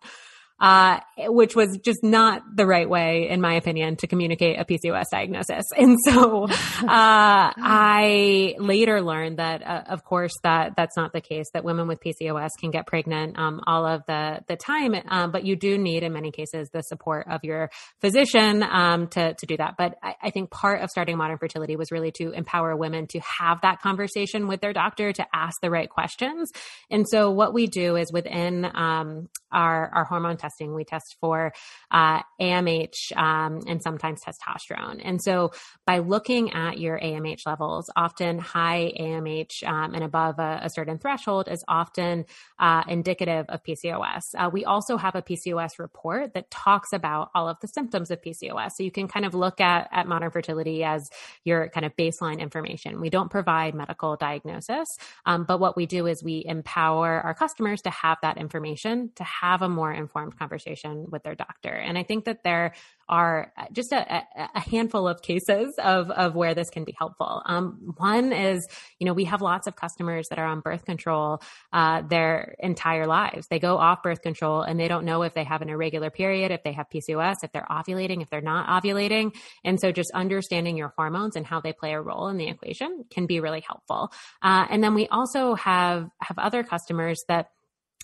uh, 0.59 0.99
which 1.17 1.55
was 1.55 1.77
just 1.83 2.01
not 2.03 2.41
the 2.55 2.65
right 2.65 2.89
way, 2.89 3.29
in 3.29 3.41
my 3.41 3.55
opinion, 3.55 3.97
to 3.97 4.07
communicate 4.07 4.57
a 4.59 4.65
PCOS 4.65 5.05
diagnosis. 5.11 5.65
And 5.85 5.97
so, 6.03 6.45
uh, 6.45 6.49
I 6.87 8.55
later 8.57 9.01
learned 9.01 9.37
that, 9.37 9.61
uh, 9.61 9.83
of 9.87 10.03
course, 10.03 10.31
that 10.41 10.73
that's 10.75 10.97
not 10.97 11.13
the 11.13 11.21
case. 11.21 11.45
That 11.53 11.63
women 11.63 11.87
with 11.87 11.99
PCOS 11.99 12.51
can 12.59 12.71
get 12.71 12.87
pregnant 12.87 13.37
um, 13.37 13.61
all 13.67 13.85
of 13.85 14.03
the 14.07 14.39
the 14.47 14.55
time, 14.55 14.95
um, 15.09 15.31
but 15.31 15.45
you 15.45 15.55
do 15.55 15.77
need, 15.77 16.01
in 16.01 16.13
many 16.13 16.31
cases, 16.31 16.69
the 16.71 16.81
support 16.81 17.27
of 17.29 17.43
your 17.43 17.69
physician 18.01 18.63
um, 18.63 19.07
to 19.09 19.35
to 19.35 19.45
do 19.45 19.57
that. 19.57 19.75
But 19.77 19.95
I, 20.01 20.15
I 20.23 20.29
think 20.31 20.49
part 20.49 20.81
of 20.81 20.89
starting 20.89 21.17
modern 21.17 21.37
fertility 21.37 21.75
was 21.75 21.91
really 21.91 22.11
to 22.13 22.31
empower 22.31 22.75
women 22.75 23.05
to 23.07 23.19
have 23.19 23.61
that 23.61 23.81
conversation 23.81 24.47
with 24.47 24.61
their 24.61 24.73
doctor 24.73 25.11
to 25.11 25.25
ask 25.33 25.59
the 25.61 25.69
right 25.69 25.89
questions. 25.89 26.49
And 26.89 27.05
so, 27.07 27.29
what 27.29 27.53
we 27.53 27.67
do 27.67 27.95
is 27.95 28.11
within 28.11 28.65
um, 28.73 29.29
our 29.51 29.91
our 29.93 30.05
hormone 30.05 30.37
testing, 30.45 30.73
we 30.73 30.83
test 30.83 31.17
for 31.19 31.53
uh, 31.91 32.21
AMH 32.39 33.15
um, 33.17 33.61
and 33.67 33.81
sometimes 33.81 34.21
testosterone. 34.23 35.01
And 35.03 35.21
so 35.21 35.51
by 35.85 35.99
looking 35.99 36.53
at 36.53 36.79
your 36.79 36.99
AMH 36.99 37.45
levels, 37.45 37.89
often 37.95 38.39
high 38.39 38.93
AMH 38.99 39.63
um, 39.67 39.93
and 39.93 40.03
above 40.03 40.39
a, 40.39 40.59
a, 40.63 40.69
certain 40.69 40.97
threshold 40.97 41.47
is 41.49 41.63
often 41.67 42.25
uh, 42.59 42.83
indicative 42.87 43.45
of 43.49 43.63
PCOS. 43.63 44.23
Uh, 44.37 44.49
we 44.51 44.65
also 44.65 44.97
have 44.97 45.15
a 45.15 45.21
PCOS 45.21 45.79
report 45.79 46.33
that 46.33 46.51
talks 46.51 46.91
about 46.93 47.29
all 47.33 47.47
of 47.47 47.57
the 47.61 47.67
symptoms 47.67 48.11
of 48.11 48.21
PCOS. 48.21 48.73
So 48.73 48.83
you 48.83 48.91
can 48.91 49.07
kind 49.07 49.25
of 49.25 49.33
look 49.33 49.61
at, 49.61 49.89
at 49.91 50.07
modern 50.07 50.31
fertility 50.31 50.83
as 50.83 51.09
your 51.43 51.69
kind 51.69 51.85
of 51.85 51.95
baseline 51.95 52.39
information. 52.39 52.99
We 52.99 53.09
don't 53.09 53.31
provide 53.31 53.73
medical 53.73 54.15
diagnosis, 54.15 54.87
um, 55.25 55.45
but 55.45 55.59
what 55.59 55.77
we 55.77 55.85
do 55.85 56.07
is 56.07 56.23
we 56.23 56.43
empower 56.45 57.21
our 57.21 57.33
customers 57.33 57.81
to 57.83 57.89
have 57.89 58.17
that 58.21 58.37
information, 58.37 59.11
to 59.15 59.23
have 59.23 59.61
a 59.61 59.69
more 59.69 59.93
conversation 60.35 61.07
with 61.09 61.23
their 61.23 61.35
doctor. 61.35 61.69
And 61.69 61.97
I 61.97 62.03
think 62.03 62.25
that 62.25 62.43
there 62.43 62.73
are 63.07 63.51
just 63.71 63.91
a, 63.91 64.23
a 64.55 64.59
handful 64.59 65.07
of 65.07 65.21
cases 65.21 65.75
of, 65.77 66.09
of 66.09 66.35
where 66.35 66.55
this 66.55 66.69
can 66.69 66.83
be 66.83 66.95
helpful. 66.97 67.41
Um, 67.45 67.93
one 67.97 68.33
is, 68.33 68.67
you 68.99 69.05
know, 69.05 69.13
we 69.13 69.25
have 69.25 69.41
lots 69.41 69.67
of 69.67 69.75
customers 69.75 70.27
that 70.29 70.39
are 70.39 70.45
on 70.45 70.61
birth 70.61 70.85
control 70.85 71.41
uh, 71.71 72.01
their 72.01 72.55
entire 72.59 73.05
lives. 73.05 73.47
They 73.47 73.59
go 73.59 73.77
off 73.77 74.01
birth 74.01 74.21
control 74.21 74.61
and 74.61 74.79
they 74.79 74.87
don't 74.87 75.05
know 75.05 75.21
if 75.21 75.33
they 75.33 75.43
have 75.43 75.61
an 75.61 75.69
irregular 75.69 76.09
period, 76.09 76.51
if 76.51 76.63
they 76.63 76.71
have 76.73 76.89
PCOS, 76.89 77.37
if 77.43 77.51
they're 77.51 77.67
ovulating, 77.69 78.21
if 78.21 78.29
they're 78.29 78.41
not 78.41 78.67
ovulating. 78.67 79.35
And 79.63 79.79
so 79.79 79.91
just 79.91 80.11
understanding 80.13 80.77
your 80.77 80.93
hormones 80.97 81.35
and 81.35 81.45
how 81.45 81.61
they 81.61 81.73
play 81.73 81.93
a 81.93 82.01
role 82.01 82.27
in 82.29 82.37
the 82.37 82.47
equation 82.47 83.05
can 83.11 83.27
be 83.27 83.39
really 83.39 83.61
helpful. 83.61 84.11
Uh, 84.41 84.65
and 84.69 84.83
then 84.83 84.95
we 84.95 85.07
also 85.07 85.53
have 85.55 86.09
have 86.19 86.39
other 86.39 86.63
customers 86.63 87.23
that 87.27 87.49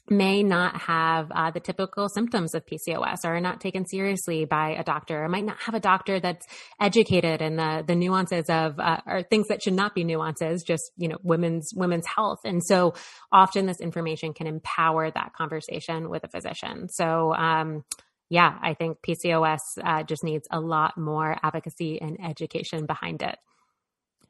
may 0.10 0.44
not 0.44 0.76
have 0.82 1.32
uh, 1.32 1.52
the 1.52 1.60
typical 1.60 2.10
symptoms 2.10 2.54
of 2.54 2.66
PCOS 2.66 3.20
or 3.24 3.36
are 3.36 3.42
not 3.42 3.62
taken 3.62 3.86
seriously 3.86 4.46
by 4.46 4.72
a 4.72 4.84
doctor 4.84 5.24
or 5.24 5.30
might 5.30 5.46
not 5.46 5.58
have 5.60 5.76
a 5.76 5.80
doctor 5.80 6.20
that's 6.20 6.46
educated 6.80 7.42
in 7.42 7.56
the, 7.56 7.84
the 7.86 7.96
nuances 7.96 8.50
of 8.50 8.80
uh, 8.80 9.02
or 9.06 9.24
things 9.24 9.48
that 9.48 9.62
should 9.64 9.74
not 9.74 9.96
be 9.96 10.04
nuances 10.04 10.64
just 10.64 10.92
you 10.98 11.08
know 11.08 11.18
women's 11.24 11.72
women's 11.76 12.08
health. 12.08 12.40
And 12.44 12.64
so 12.64 12.94
often 13.32 13.66
this 13.66 13.80
information 13.80 14.34
can 14.34 14.48
empower 14.48 15.10
that 15.12 15.34
conversation 15.34 16.10
with 16.10 16.24
a 16.24 16.28
physician. 16.28 16.90
So 16.90 17.34
um, 17.34 17.84
yeah 18.30 18.58
i 18.62 18.74
think 18.74 18.98
pcos 19.06 19.60
uh, 19.84 20.04
just 20.04 20.24
needs 20.24 20.48
a 20.52 20.60
lot 20.60 20.98
more 20.98 21.38
advocacy 21.44 22.02
and 22.02 22.18
education 22.24 22.86
behind 22.86 23.22
it. 23.22 23.38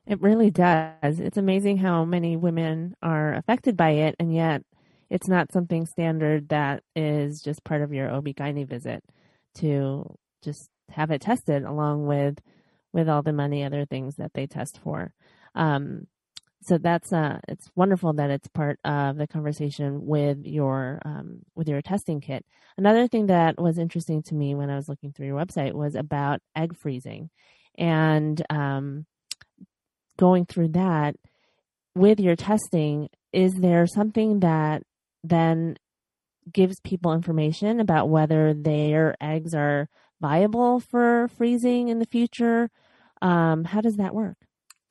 It 0.08 0.20
really 0.20 0.50
does. 0.50 1.20
It's 1.20 1.38
amazing 1.38 1.78
how 1.78 2.06
many 2.06 2.36
women 2.36 2.96
are 3.04 3.36
affected 3.36 3.78
by 3.78 3.92
it, 3.92 4.16
and 4.20 4.34
yet 4.34 4.64
it's 5.12 5.28
not 5.28 5.52
something 5.52 5.86
standard 5.86 6.48
that 6.50 6.84
is 6.96 7.42
just 7.42 7.66
part 7.66 7.82
of 7.82 7.94
your 7.94 8.10
OB-GYN 8.10 8.66
visit 8.66 9.04
to 9.56 10.06
just 10.42 10.70
have 10.90 11.12
it 11.12 11.22
tested 11.22 11.64
along 11.64 12.08
with 12.08 12.40
with 12.94 13.10
all 13.10 13.22
the 13.22 13.34
many 13.34 13.64
other 13.64 13.86
things 13.86 14.16
that 14.16 14.34
they 14.34 14.48
test 14.48 14.80
for. 14.82 15.14
Um, 15.54 16.08
so 16.64 16.78
that's 16.78 17.12
uh, 17.12 17.40
it's 17.50 17.70
wonderful 17.76 18.14
that 18.14 18.30
it's 18.30 18.48
part 18.48 18.80
of 18.86 19.18
the 19.18 19.28
conversation 19.28 20.06
with 20.06 20.46
your 20.46 21.02
um, 21.04 21.40
with 21.56 21.68
your 21.68 21.82
testing 21.82 22.22
kit. 22.22 22.46
Another 22.78 23.08
thing 23.10 23.26
that 23.28 23.60
was 23.60 23.78
interesting 23.78 24.24
to 24.24 24.36
me 24.36 24.56
when 24.56 24.70
I 24.70 24.78
was 24.78 24.88
looking 24.88 25.12
through 25.12 25.28
your 25.28 25.38
website 25.38 25.74
was 25.74 25.96
about 25.96 26.40
egg 26.56 26.78
freezing, 26.78 27.30
and 27.78 28.42
um, 28.50 29.06
going 30.18 30.46
through 30.46 30.70
that 30.70 31.18
with 31.96 32.22
your 32.22 32.38
testing. 32.38 33.10
Is 33.34 33.54
there 33.56 33.88
something 33.88 34.42
that 34.42 34.84
then 35.24 35.78
gives 36.52 36.80
people 36.82 37.14
information 37.14 37.80
about 37.80 38.10
whether 38.10 38.54
their 38.54 39.16
eggs 39.22 39.56
are 39.56 39.90
viable 40.22 40.80
for 40.80 41.30
freezing 41.30 41.90
in 41.90 42.00
the 42.00 42.06
future. 42.06 42.70
Um, 43.22 43.66
how 43.66 43.82
does 43.82 43.98
that 43.98 44.16
work? 44.16 44.38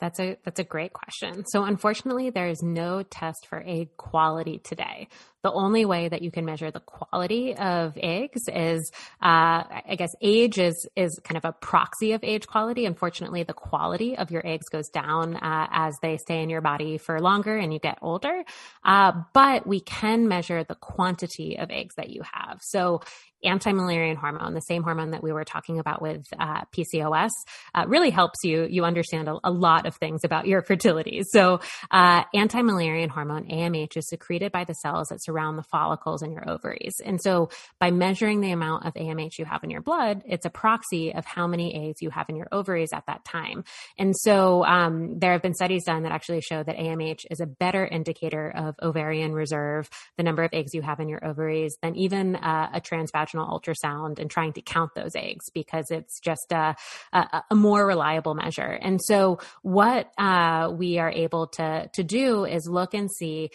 That's 0.01 0.19
a 0.19 0.37
that's 0.45 0.59
a 0.59 0.65
great 0.65 0.93
question. 0.93 1.45
So 1.47 1.65
unfortunately, 1.65 2.31
there 2.31 2.49
is 2.49 2.63
no 2.63 3.03
test 3.03 3.47
for 3.47 3.63
egg 3.65 3.97
quality 3.97 4.59
today. 4.59 5.09
The 5.43 5.53
only 5.53 5.87
way 5.87 6.09
that 6.09 6.21
you 6.21 6.31
can 6.31 6.45
measure 6.45 6.71
the 6.71 6.81
quality 6.81 7.55
of 7.57 7.97
eggs 7.97 8.43
is, 8.49 8.91
uh, 9.23 9.65
I 9.89 9.97
guess, 9.97 10.11
age 10.21 10.59
is 10.59 10.87
is 10.97 11.19
kind 11.25 11.37
of 11.37 11.45
a 11.45 11.53
proxy 11.53 12.13
of 12.13 12.25
age 12.25 12.47
quality. 12.47 12.85
Unfortunately, 12.85 13.43
the 13.43 13.55
quality 13.55 14.17
of 14.17 14.31
your 14.31 14.47
eggs 14.47 14.69
goes 14.69 14.89
down 14.89 15.37
uh, 15.37 15.69
as 15.71 15.97
they 16.03 16.17
stay 16.17 16.43
in 16.43 16.51
your 16.51 16.61
body 16.61 16.99
for 16.99 17.21
longer 17.21 17.57
and 17.57 17.73
you 17.73 17.79
get 17.79 17.99
older. 18.03 18.43
Uh, 18.85 19.13
but 19.33 19.67
we 19.67 19.81
can 19.81 20.29
measure 20.29 20.65
the 20.65 20.75
quantity 20.75 21.59
of 21.59 21.71
eggs 21.71 21.95
that 21.97 22.11
you 22.11 22.23
have. 22.23 22.59
So 22.63 23.01
anti-Mullerian 23.45 24.17
hormone, 24.17 24.55
the 24.55 24.61
same 24.61 24.83
hormone 24.83 25.11
that 25.11 25.23
we 25.23 25.33
were 25.33 25.45
talking 25.45 25.79
about 25.79 26.03
with 26.03 26.25
uh, 26.39 26.63
PCOS, 26.77 27.31
uh, 27.75 27.85
really 27.87 28.11
helps 28.11 28.39
you 28.45 28.67
you 28.69 28.85
understand 28.85 29.29
a, 29.29 29.37
a, 29.45 29.51
lot 29.51 29.87
of 29.87 29.97
things 29.97 30.25
about 30.25 30.47
your 30.47 30.63
fertility. 30.63 31.23
So, 31.25 31.61
uh, 31.91 32.25
anti-Mullerian 32.35 33.09
hormone 33.09 33.47
(AMH) 33.47 33.97
is 33.97 34.09
secreted 34.09 34.53
by 34.53 34.65
the 34.65 34.75
cells 34.75 35.09
that 35.09 35.23
surround 35.23 35.59
the 35.59 35.63
follicles 35.63 36.23
in 36.23 36.33
your 36.33 36.49
ovaries, 36.49 36.95
and 37.05 37.21
so 37.21 37.51
by 37.79 37.91
measuring 37.91 38.41
the 38.41 38.53
amount 38.53 38.87
of 38.87 38.95
AMH 38.95 39.39
you 39.39 39.45
have 39.45 39.65
in 39.65 39.71
your 39.71 39.83
blood, 39.83 40.23
it's 40.27 40.47
a 40.47 40.51
proxy 40.51 41.15
of 41.15 41.25
how 41.25 41.47
many 41.47 41.89
eggs 41.89 42.03
you 42.03 42.11
have 42.11 42.29
in 42.29 42.37
your 42.37 42.49
ovaries 42.53 42.91
at 42.93 43.07
that 43.07 43.25
time. 43.25 43.65
And 43.99 44.17
so, 44.17 44.65
um, 44.65 45.19
there 45.19 45.33
have 45.33 45.43
been 45.43 45.55
studies 45.55 45.85
done 45.85 46.03
that 46.03 46.13
actually 46.13 46.41
show 46.41 46.63
that 46.63 46.77
AMH 46.77 47.27
is 47.31 47.41
a 47.41 47.47
better 47.47 47.87
indicator 47.87 48.51
of 48.51 48.75
ovarian 48.83 49.33
reserve, 49.33 49.89
the 50.17 50.23
number 50.23 50.43
of 50.43 50.51
eggs 50.53 50.75
you 50.75 50.83
have 50.83 51.01
in 51.01 51.09
your 51.09 51.25
ovaries, 51.25 51.77
than 51.83 51.97
even 51.97 52.37
uh, 52.37 52.71
a 52.75 52.81
transvaginal 52.81 53.30
vaginal 53.31 53.61
ultrasound 53.61 54.19
and 54.19 54.31
trying 54.31 54.53
to 54.55 54.63
count 54.63 54.95
those 54.95 55.15
eggs 55.15 55.51
because 55.53 55.91
it's 55.91 56.21
just 56.21 56.53
a, 56.53 56.75
a, 57.13 57.43
a 57.51 57.55
more 57.55 57.87
reliable 57.87 58.35
measure. 58.35 58.79
And 58.81 59.01
so 59.03 59.39
what 59.63 60.11
uh, 60.19 60.71
we 60.73 60.99
are 60.99 61.11
able 61.11 61.49
to 61.49 61.89
to 61.93 62.05
do 62.05 62.45
is 62.45 62.69
look 62.69 62.95
and 62.95 63.11
see 63.11 63.51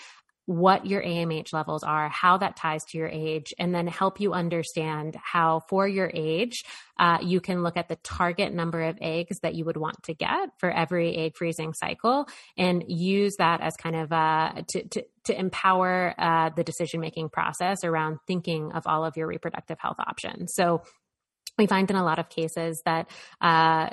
what 0.46 0.86
your 0.86 1.02
AMH 1.02 1.54
levels 1.54 1.84
are, 1.84 2.08
how 2.10 2.38
that 2.38 2.56
ties 2.56 2.84
to 2.86 2.98
your 2.98 3.08
age, 3.08 3.54
and 3.58 3.74
then 3.74 3.88
help 3.88 4.20
you 4.20 4.34
understand 4.34 5.18
how, 5.22 5.62
for 5.68 5.88
your 5.88 6.12
age, 6.14 6.64
uh, 7.00 7.18
you 7.22 7.42
can 7.42 7.64
look 7.64 7.78
at 7.78 7.90
the 7.90 7.96
target 7.98 8.54
number 8.54 8.84
of 8.84 8.98
eggs 9.02 9.40
that 9.40 9.56
you 9.56 9.66
would 9.66 9.78
want 9.78 10.02
to 10.04 10.14
get 10.14 10.50
for 10.60 10.70
every 10.70 11.16
egg 11.18 11.36
freezing 11.36 11.74
cycle 11.74 12.28
and 12.58 12.84
use 12.88 13.36
that 13.38 13.62
as 13.62 13.76
kind 13.76 13.96
of 13.96 14.12
uh, 14.12 14.62
to, 14.68 14.88
to, 14.90 15.04
to 15.26 15.38
empower 15.38 16.14
uh, 16.18 16.50
the 16.56 16.64
decision 16.64 17.02
making 17.02 17.30
process 17.30 17.84
around 17.84 18.20
thinking 18.28 18.72
of 18.74 18.86
all 18.86 19.04
of 19.04 19.18
your 19.18 19.28
reproductive 19.28 19.80
health 19.80 19.98
options. 20.00 20.54
So, 20.54 20.84
we 21.58 21.68
find 21.68 21.90
in 21.90 21.96
a 21.96 22.04
lot 22.04 22.20
of 22.20 22.30
cases 22.30 22.82
that 22.86 23.10
uh, 23.40 23.90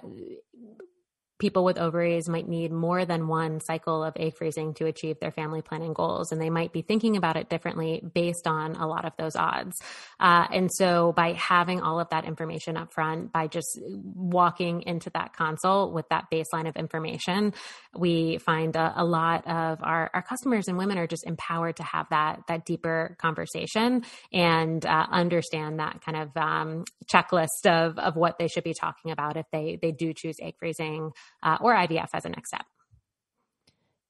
people 1.43 1.65
with 1.65 1.77
ovaries 1.77 2.29
might 2.29 2.49
need 2.49 2.71
more 2.71 3.05
than 3.05 3.27
one 3.27 3.59
cycle 3.59 4.05
of 4.05 4.17
egg 4.17 4.37
freezing 4.37 4.75
to 4.75 4.87
achieve 4.87 5.19
their 5.19 5.33
family 5.33 5.61
planning 5.61 5.93
goals. 5.93 6.31
And 6.31 6.41
they 6.41 6.51
might 6.51 6.73
be 6.73 6.83
thinking 6.83 7.17
about 7.17 7.37
it 7.37 7.49
differently 7.49 8.01
based 8.15 8.47
on 8.47 8.77
a 8.77 8.87
lot 8.87 9.05
of 9.05 9.13
those 9.19 9.35
odds. 9.35 9.77
Uh, 10.21 10.47
and 10.53 10.71
so 10.73 11.13
by 11.17 11.33
having 11.33 11.81
all 11.81 11.99
of 11.99 12.09
that 12.11 12.27
information 12.27 12.77
up 12.77 12.95
front, 12.95 13.33
by 13.33 13.49
just 13.49 13.81
walking 13.83 14.83
into 14.83 15.11
that 15.15 15.35
consult 15.37 15.93
with 15.93 16.09
that 16.11 16.27
baseline 16.33 16.69
of 16.69 16.77
information, 16.77 17.53
we 17.97 18.39
find 18.39 18.77
a, 18.77 18.93
a 18.99 19.05
lot 19.05 19.45
of 19.45 19.83
our, 19.83 20.13
our 20.15 20.23
customers 20.23 20.69
and 20.69 20.79
women 20.79 20.97
are 20.97 21.09
just 21.09 21.27
empowered 21.27 21.75
to 21.75 21.83
have 21.83 22.07
that, 22.11 22.43
that 22.47 22.65
deeper 22.65 23.17
conversation 23.21 24.05
and 24.33 24.87
uh, 24.87 25.07
understand 25.11 25.81
that 25.81 26.01
kind 26.05 26.19
of 26.23 26.37
um, 26.37 26.85
checklist 27.13 27.67
of, 27.67 27.99
of 27.99 28.15
what 28.15 28.39
they 28.39 28.47
should 28.47 28.63
be 28.63 28.75
talking 28.81 29.11
about 29.11 29.37
if 29.37 29.47
they, 29.51 29.77
they 29.83 29.91
do 29.91 30.13
choose 30.15 30.37
egg 30.41 30.55
freezing 30.61 31.11
uh, 31.43 31.59
or 31.61 31.75
IVF 31.75 32.09
as 32.13 32.25
a 32.25 32.29
next 32.29 32.51
step. 32.51 32.65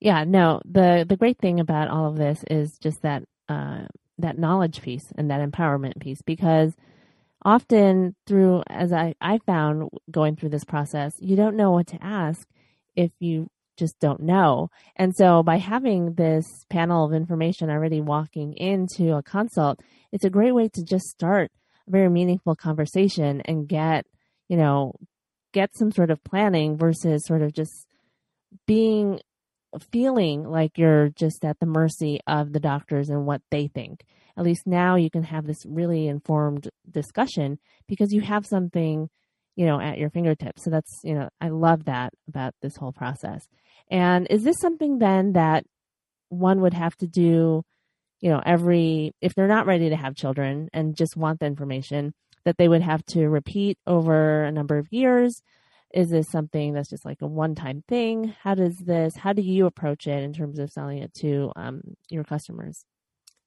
Yeah, 0.00 0.24
no, 0.24 0.60
the 0.64 1.06
the 1.08 1.16
great 1.16 1.38
thing 1.38 1.60
about 1.60 1.88
all 1.88 2.08
of 2.08 2.16
this 2.16 2.44
is 2.50 2.76
just 2.78 3.02
that 3.02 3.22
uh, 3.48 3.82
that 4.18 4.38
knowledge 4.38 4.82
piece 4.82 5.12
and 5.16 5.30
that 5.30 5.48
empowerment 5.48 6.00
piece 6.00 6.22
because 6.22 6.74
often 7.44 8.14
through 8.26 8.62
as 8.68 8.92
I, 8.92 9.14
I 9.20 9.38
found 9.38 9.90
going 10.10 10.36
through 10.36 10.50
this 10.50 10.64
process, 10.64 11.14
you 11.18 11.36
don't 11.36 11.56
know 11.56 11.70
what 11.72 11.88
to 11.88 12.02
ask 12.02 12.48
if 12.96 13.10
you 13.20 13.48
just 13.76 13.98
don't 14.00 14.20
know. 14.20 14.68
And 14.96 15.14
so 15.14 15.42
by 15.42 15.58
having 15.58 16.14
this 16.14 16.46
panel 16.70 17.04
of 17.04 17.12
information 17.12 17.70
already 17.70 18.00
walking 18.00 18.54
into 18.54 19.14
a 19.14 19.22
consult, 19.22 19.80
it's 20.12 20.24
a 20.24 20.30
great 20.30 20.52
way 20.52 20.68
to 20.68 20.84
just 20.84 21.06
start 21.06 21.50
a 21.88 21.90
very 21.90 22.08
meaningful 22.08 22.54
conversation 22.54 23.40
and 23.42 23.68
get, 23.68 24.04
you 24.48 24.56
know, 24.56 24.94
get 25.52 25.76
some 25.76 25.92
sort 25.92 26.10
of 26.10 26.22
planning 26.24 26.76
versus 26.76 27.24
sort 27.26 27.42
of 27.42 27.52
just 27.52 27.86
being 28.66 29.20
feeling 29.90 30.44
like 30.44 30.76
you're 30.76 31.08
just 31.08 31.44
at 31.44 31.58
the 31.58 31.66
mercy 31.66 32.20
of 32.26 32.52
the 32.52 32.60
doctors 32.60 33.08
and 33.08 33.26
what 33.26 33.40
they 33.50 33.68
think. 33.68 34.04
At 34.36 34.44
least 34.44 34.66
now 34.66 34.96
you 34.96 35.10
can 35.10 35.22
have 35.22 35.46
this 35.46 35.64
really 35.66 36.08
informed 36.08 36.68
discussion 36.90 37.58
because 37.88 38.12
you 38.12 38.20
have 38.20 38.46
something, 38.46 39.08
you 39.56 39.66
know, 39.66 39.80
at 39.80 39.98
your 39.98 40.10
fingertips. 40.10 40.64
So 40.64 40.70
that's, 40.70 41.00
you 41.04 41.14
know, 41.14 41.28
I 41.40 41.48
love 41.48 41.84
that 41.84 42.12
about 42.28 42.54
this 42.62 42.76
whole 42.76 42.92
process. 42.92 43.46
And 43.90 44.26
is 44.30 44.42
this 44.42 44.58
something 44.58 44.98
then 44.98 45.32
that 45.32 45.64
one 46.28 46.60
would 46.62 46.74
have 46.74 46.96
to 46.96 47.06
do, 47.06 47.62
you 48.20 48.30
know, 48.30 48.42
every, 48.44 49.12
if 49.20 49.34
they're 49.34 49.48
not 49.48 49.66
ready 49.66 49.90
to 49.90 49.96
have 49.96 50.14
children 50.14 50.68
and 50.72 50.96
just 50.96 51.16
want 51.16 51.40
the 51.40 51.46
information, 51.46 52.14
that 52.44 52.56
they 52.58 52.68
would 52.68 52.82
have 52.82 53.04
to 53.06 53.28
repeat 53.28 53.78
over 53.86 54.44
a 54.44 54.52
number 54.52 54.78
of 54.78 54.92
years? 54.92 55.42
Is 55.92 56.10
this 56.10 56.28
something 56.28 56.72
that's 56.72 56.90
just 56.90 57.04
like 57.04 57.22
a 57.22 57.26
one 57.26 57.54
time 57.54 57.84
thing? 57.86 58.34
How 58.42 58.54
does 58.54 58.78
this, 58.78 59.16
how 59.16 59.32
do 59.32 59.42
you 59.42 59.66
approach 59.66 60.06
it 60.06 60.22
in 60.22 60.32
terms 60.32 60.58
of 60.58 60.72
selling 60.72 60.98
it 60.98 61.12
to 61.14 61.52
um, 61.56 61.82
your 62.08 62.24
customers? 62.24 62.84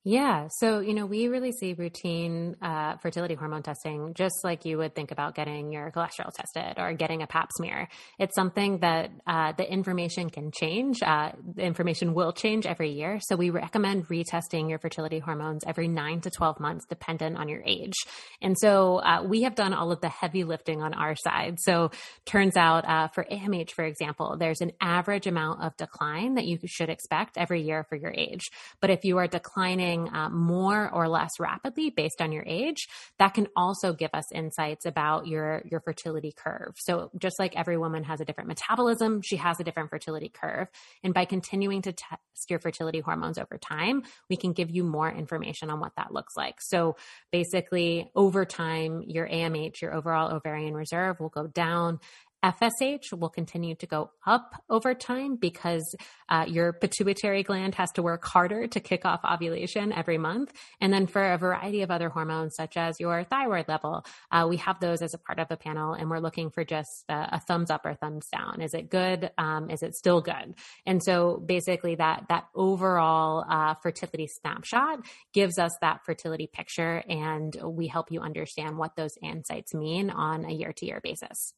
Yeah. 0.08 0.50
So, 0.60 0.82
you 0.82 0.94
know, 0.94 1.08
we 1.08 1.30
really 1.30 1.52
see 1.52 1.74
routine 1.74 2.58
uh, 2.62 2.98
fertility 2.98 3.34
hormone 3.34 3.64
testing 3.64 4.14
just 4.14 4.36
like 4.44 4.64
you 4.64 4.78
would 4.78 4.94
think 4.94 5.10
about 5.10 5.34
getting 5.34 5.72
your 5.72 5.90
cholesterol 5.90 6.32
tested 6.32 6.76
or 6.78 6.94
getting 6.94 7.24
a 7.24 7.28
pap 7.28 7.50
smear. 7.56 7.88
It's 8.20 8.36
something 8.36 8.82
that 8.82 9.10
uh, 9.26 9.54
the 9.54 9.68
information 9.68 10.30
can 10.30 10.52
change. 10.52 11.02
Uh, 11.02 11.32
the 11.56 11.64
information 11.64 12.14
will 12.14 12.34
change 12.34 12.68
every 12.68 12.92
year. 12.92 13.20
So, 13.20 13.36
we 13.36 13.50
recommend 13.50 14.08
retesting 14.08 14.70
your 14.70 14.78
fertility 14.78 15.18
hormones 15.18 15.64
every 15.66 15.88
nine 15.88 16.22
to 16.22 16.30
12 16.30 16.60
months, 16.60 16.86
dependent 16.88 17.36
on 17.36 17.50
your 17.50 17.64
age. 17.66 17.96
And 18.44 18.56
so, 18.60 18.98
uh, 18.98 19.24
we 19.28 19.42
have 19.42 19.56
done 19.56 19.74
all 19.74 19.92
of 19.92 20.02
the 20.02 20.10
heavy 20.10 20.44
lifting 20.44 20.84
on 20.84 20.94
our 20.94 21.16
side. 21.16 21.58
So, 21.58 21.90
turns 22.26 22.56
out 22.56 22.88
uh, 22.88 23.08
for 23.08 23.24
AMH, 23.24 23.72
for 23.72 23.86
example, 23.86 24.38
there's 24.38 24.62
an 24.62 24.74
average 24.80 25.26
amount 25.26 25.64
of 25.64 25.76
decline 25.78 26.36
that 26.36 26.46
you 26.46 26.60
should 26.68 26.90
expect 26.90 27.40
every 27.40 27.64
year 27.64 27.84
for 27.90 27.96
your 27.96 28.14
age. 28.16 28.52
But 28.82 28.92
if 28.92 29.04
you 29.04 29.18
are 29.18 29.26
declining, 29.26 29.95
uh, 29.96 30.30
more 30.30 30.90
or 30.92 31.08
less 31.08 31.40
rapidly 31.40 31.90
based 31.90 32.22
on 32.22 32.32
your 32.32 32.44
age, 32.46 32.88
that 33.20 33.34
can 33.34 33.48
also 33.56 33.94
give 33.94 34.12
us 34.14 34.32
insights 34.32 34.86
about 34.86 35.28
your 35.28 35.62
your 35.70 35.80
fertility 35.80 36.34
curve. 36.36 36.74
So 36.78 37.12
just 37.18 37.40
like 37.40 37.56
every 37.56 37.78
woman 37.78 38.04
has 38.04 38.22
a 38.22 38.26
different 38.26 38.48
metabolism, 38.48 39.22
she 39.22 39.38
has 39.38 39.60
a 39.60 39.64
different 39.64 39.90
fertility 39.90 40.30
curve, 40.30 40.68
and 41.04 41.14
by 41.14 41.26
continuing 41.26 41.82
to 41.84 41.94
test 41.94 42.50
your 42.50 42.60
fertility 42.60 43.00
hormones 43.00 43.38
over 43.38 43.58
time, 43.58 44.04
we 44.30 44.36
can 44.36 44.54
give 44.54 44.70
you 44.70 44.84
more 44.84 45.12
information 45.12 45.70
on 45.70 45.80
what 45.80 45.94
that 45.98 46.14
looks 46.14 46.36
like. 46.36 46.62
So 46.62 46.96
basically, 47.32 48.12
over 48.16 48.46
time, 48.46 49.04
your 49.06 49.28
AMH, 49.28 49.82
your 49.82 49.94
overall 49.94 50.34
ovarian 50.34 50.74
reserve, 50.74 51.20
will 51.20 51.30
go 51.30 51.48
down 51.48 52.00
FSH 52.46 53.12
will 53.18 53.30
continue 53.30 53.74
to 53.76 53.88
go 53.88 54.12
up 54.24 54.62
over 54.70 54.94
time 54.94 55.36
because 55.36 55.96
uh, 56.30 56.46
your 56.48 56.74
pituitary 56.74 57.42
gland 57.42 57.74
has 57.74 57.92
to 57.94 58.04
work 58.04 58.24
harder 58.24 58.68
to 58.68 58.80
kick 58.80 59.04
off 59.04 59.22
ovulation 59.26 59.92
every 59.92 60.20
month. 60.20 60.54
And 60.80 60.94
then 60.94 61.08
for 61.08 61.34
a 61.34 61.40
variety 61.40 61.82
of 61.82 61.90
other 61.90 62.10
hormones, 62.10 62.56
such 62.56 62.78
as 62.78 63.00
your 63.00 63.24
thyroid 63.24 63.68
level, 63.68 64.06
uh, 64.32 64.46
we 64.48 64.58
have 64.58 64.80
those 64.80 65.02
as 65.02 65.16
a 65.16 65.18
part 65.18 65.40
of 65.40 65.48
the 65.48 65.58
panel, 65.58 65.94
and 65.94 66.08
we're 66.08 66.20
looking 66.20 66.52
for 66.52 66.64
just 66.64 67.06
a, 67.10 67.36
a 67.38 67.42
thumbs 67.48 67.72
up 67.72 67.84
or 67.84 67.96
thumbs 67.96 68.28
down. 68.32 68.62
Is 68.62 68.76
it 68.76 68.92
good? 68.92 69.32
Um, 69.40 69.72
is 69.72 69.82
it 69.82 69.96
still 69.96 70.22
good? 70.22 70.54
And 70.86 71.02
so 71.04 71.44
basically, 71.44 71.96
that 71.96 72.26
that 72.30 72.46
overall 72.54 73.44
uh, 73.50 73.74
fertility 73.82 74.28
snapshot 74.28 75.00
gives 75.34 75.58
us 75.58 75.72
that 75.82 76.06
fertility 76.06 76.48
picture, 76.48 77.04
and 77.10 77.56
we 77.64 77.88
help 77.88 78.12
you 78.12 78.22
understand 78.22 78.78
what 78.78 78.96
those 78.96 79.18
insights 79.24 79.74
mean 79.74 80.12
on 80.12 80.46
a 80.46 80.52
year 80.52 80.74
to 80.74 80.86
year 80.86 81.00
basis. 81.04 81.56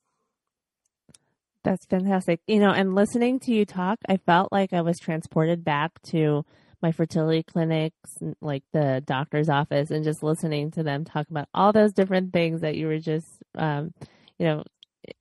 That's 1.63 1.85
fantastic. 1.85 2.39
You 2.47 2.59
know, 2.59 2.71
and 2.71 2.95
listening 2.95 3.39
to 3.41 3.51
you 3.53 3.65
talk, 3.65 3.99
I 4.07 4.17
felt 4.17 4.51
like 4.51 4.73
I 4.73 4.81
was 4.81 4.97
transported 4.99 5.63
back 5.63 5.91
to 6.11 6.45
my 6.81 6.91
fertility 6.91 7.43
clinics, 7.43 8.11
like 8.41 8.63
the 8.71 9.01
doctor's 9.05 9.49
office, 9.49 9.89
and 9.91 10.03
just 10.03 10.23
listening 10.23 10.71
to 10.71 10.83
them 10.83 11.03
talk 11.03 11.27
about 11.29 11.49
all 11.53 11.73
those 11.73 11.91
different 11.91 12.31
things 12.33 12.61
that 12.61 12.75
you 12.75 12.87
were 12.87 12.99
just, 12.99 13.27
um, 13.57 13.91
you 14.37 14.45
know, 14.45 14.63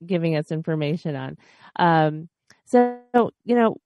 giving 0.04 0.36
us 0.36 0.52
information 0.52 1.16
on. 1.16 1.36
Um, 1.78 2.28
so, 2.66 3.00
you 3.44 3.54
know, 3.54 3.76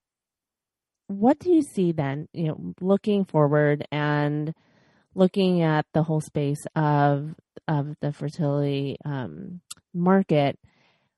what 1.07 1.39
do 1.39 1.51
you 1.51 1.61
see 1.61 1.91
then, 1.91 2.27
you 2.33 2.47
know, 2.47 2.73
looking 2.81 3.25
forward 3.25 3.85
and 3.91 4.53
looking 5.15 5.61
at 5.61 5.85
the 5.93 6.03
whole 6.03 6.21
space 6.21 6.63
of 6.75 7.35
of 7.67 7.95
the 8.01 8.13
fertility 8.13 8.97
um, 9.05 9.61
market? 9.93 10.57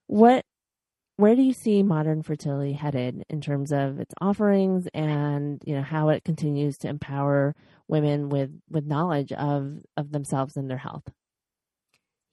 What 0.07 0.45
where 1.17 1.35
do 1.35 1.41
you 1.41 1.53
see 1.53 1.83
modern 1.83 2.23
fertility 2.23 2.73
headed 2.73 3.23
in 3.29 3.41
terms 3.41 3.71
of 3.71 3.99
its 3.99 4.13
offerings 4.21 4.87
and 4.93 5.61
you 5.65 5.75
know 5.75 5.81
how 5.81 6.09
it 6.09 6.23
continues 6.23 6.77
to 6.79 6.87
empower 6.87 7.55
women 7.87 8.29
with 8.29 8.51
with 8.69 8.85
knowledge 8.85 9.31
of 9.33 9.77
of 9.97 10.11
themselves 10.11 10.57
and 10.57 10.69
their 10.69 10.77
health 10.77 11.03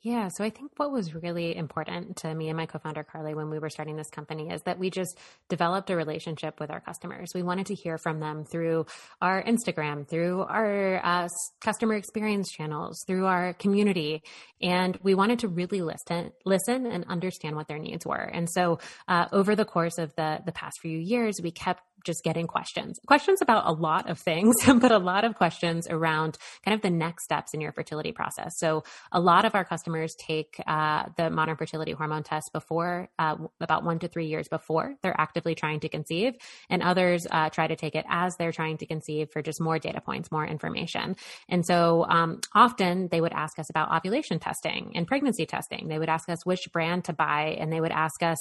Yeah. 0.03 0.29
So 0.29 0.43
I 0.43 0.49
think 0.49 0.73
what 0.79 0.91
was 0.91 1.15
really 1.15 1.55
important 1.55 2.17
to 2.19 2.35
me 2.35 2.49
and 2.49 2.57
my 2.57 2.65
co 2.65 2.79
founder, 2.79 3.05
Carly, 3.05 3.35
when 3.35 3.51
we 3.51 3.59
were 3.59 3.69
starting 3.69 3.97
this 3.97 4.09
company 4.09 4.49
is 4.49 4.63
that 4.63 4.79
we 4.79 4.89
just 4.89 5.19
developed 5.51 5.91
a 5.91 5.97
relationship 5.97 6.59
with 6.59 6.71
our 6.71 6.81
customers. 6.81 7.33
We 7.35 7.43
wanted 7.43 7.67
to 7.67 7.75
hear 7.75 7.99
from 7.99 8.19
them 8.19 8.45
through 8.47 8.87
our 9.21 9.43
Instagram, 9.43 10.09
through 10.09 10.41
our 10.41 11.05
uh, 11.05 11.29
customer 11.61 11.97
experience 11.97 12.51
channels, 12.51 13.05
through 13.07 13.27
our 13.27 13.53
community. 13.53 14.23
And 14.63 14.99
we 15.03 15.15
wanted 15.15 15.41
to 15.41 15.49
really 15.49 15.83
listen, 15.83 16.33
listen 16.47 16.87
and 16.87 17.05
understand 17.07 17.55
what 17.55 17.69
their 17.69 17.79
needs 17.79 18.07
were. 18.07 18.17
And 18.17 18.49
so 18.49 18.79
uh, 19.07 19.27
over 19.33 19.55
the 19.55 19.67
course 19.67 19.99
of 19.99 20.15
the, 20.17 20.41
the 20.47 20.53
past 20.53 20.79
few 20.81 20.99
years, 20.99 21.41
we 21.43 21.51
kept 21.51 21.83
just 22.05 22.23
getting 22.23 22.47
questions, 22.47 22.99
questions 23.07 23.41
about 23.43 23.67
a 23.67 23.73
lot 23.73 24.09
of 24.09 24.19
things, 24.19 24.57
but 24.67 24.93
a 24.93 24.99
lot 24.99 25.25
of 25.25 25.35
questions 25.35 25.87
around 25.89 26.39
kind 26.65 26.75
of 26.75 26.83
the 26.83 26.91
next 26.91 27.25
steps 27.25 27.55
in 27.55 27.61
your 27.61 27.73
fertility 27.73 28.13
process. 28.13 28.59
So 28.59 28.85
a 29.13 29.21
lot 29.21 29.45
of 29.45 29.55
our 29.55 29.65
customers 29.65 30.15
take 30.19 30.61
uh, 30.67 31.05
the 31.17 31.31
modern 31.31 31.57
fertility 31.57 31.93
hormone 31.93 32.23
test 32.23 32.51
before 32.53 33.09
uh, 33.19 33.37
about 33.61 33.85
one 33.85 33.99
to 34.01 34.09
three 34.09 34.27
years 34.27 34.49
before 34.49 34.95
they're 35.03 35.19
actively 35.19 35.55
trying 35.55 35.81
to 35.81 35.89
conceive, 35.89 36.35
and 36.69 36.83
others 36.83 37.27
uh, 37.31 37.51
try 37.51 37.67
to 37.67 37.77
take 37.77 37.95
it 37.95 38.05
as 38.09 38.37
they're 38.37 38.53
trying 38.53 38.79
to 38.79 38.87
conceive 38.87 39.31
for 39.33 39.43
just 39.43 39.61
more 39.61 39.79
data 39.79 40.01
points, 40.01 40.31
more 40.31 40.47
information. 40.47 41.17
And 41.49 41.65
so 41.65 42.07
um, 42.09 42.41
often 42.55 43.09
they 43.11 43.21
would 43.21 43.33
ask 43.33 43.59
us 43.59 43.71
about 43.71 43.95
ovulation 43.95 44.39
testing 44.39 44.93
and 44.95 45.07
pregnancy 45.07 45.47
testing. 45.47 45.89
They 45.89 45.99
would 45.99 46.09
ask 46.09 46.29
us 46.29 46.45
which 46.45 46.69
brand 46.73 47.05
to 47.05 47.13
buy, 47.13 47.57
and 47.59 47.73
they 47.73 47.81
would 47.81 47.93
ask 47.93 48.23
us 48.23 48.39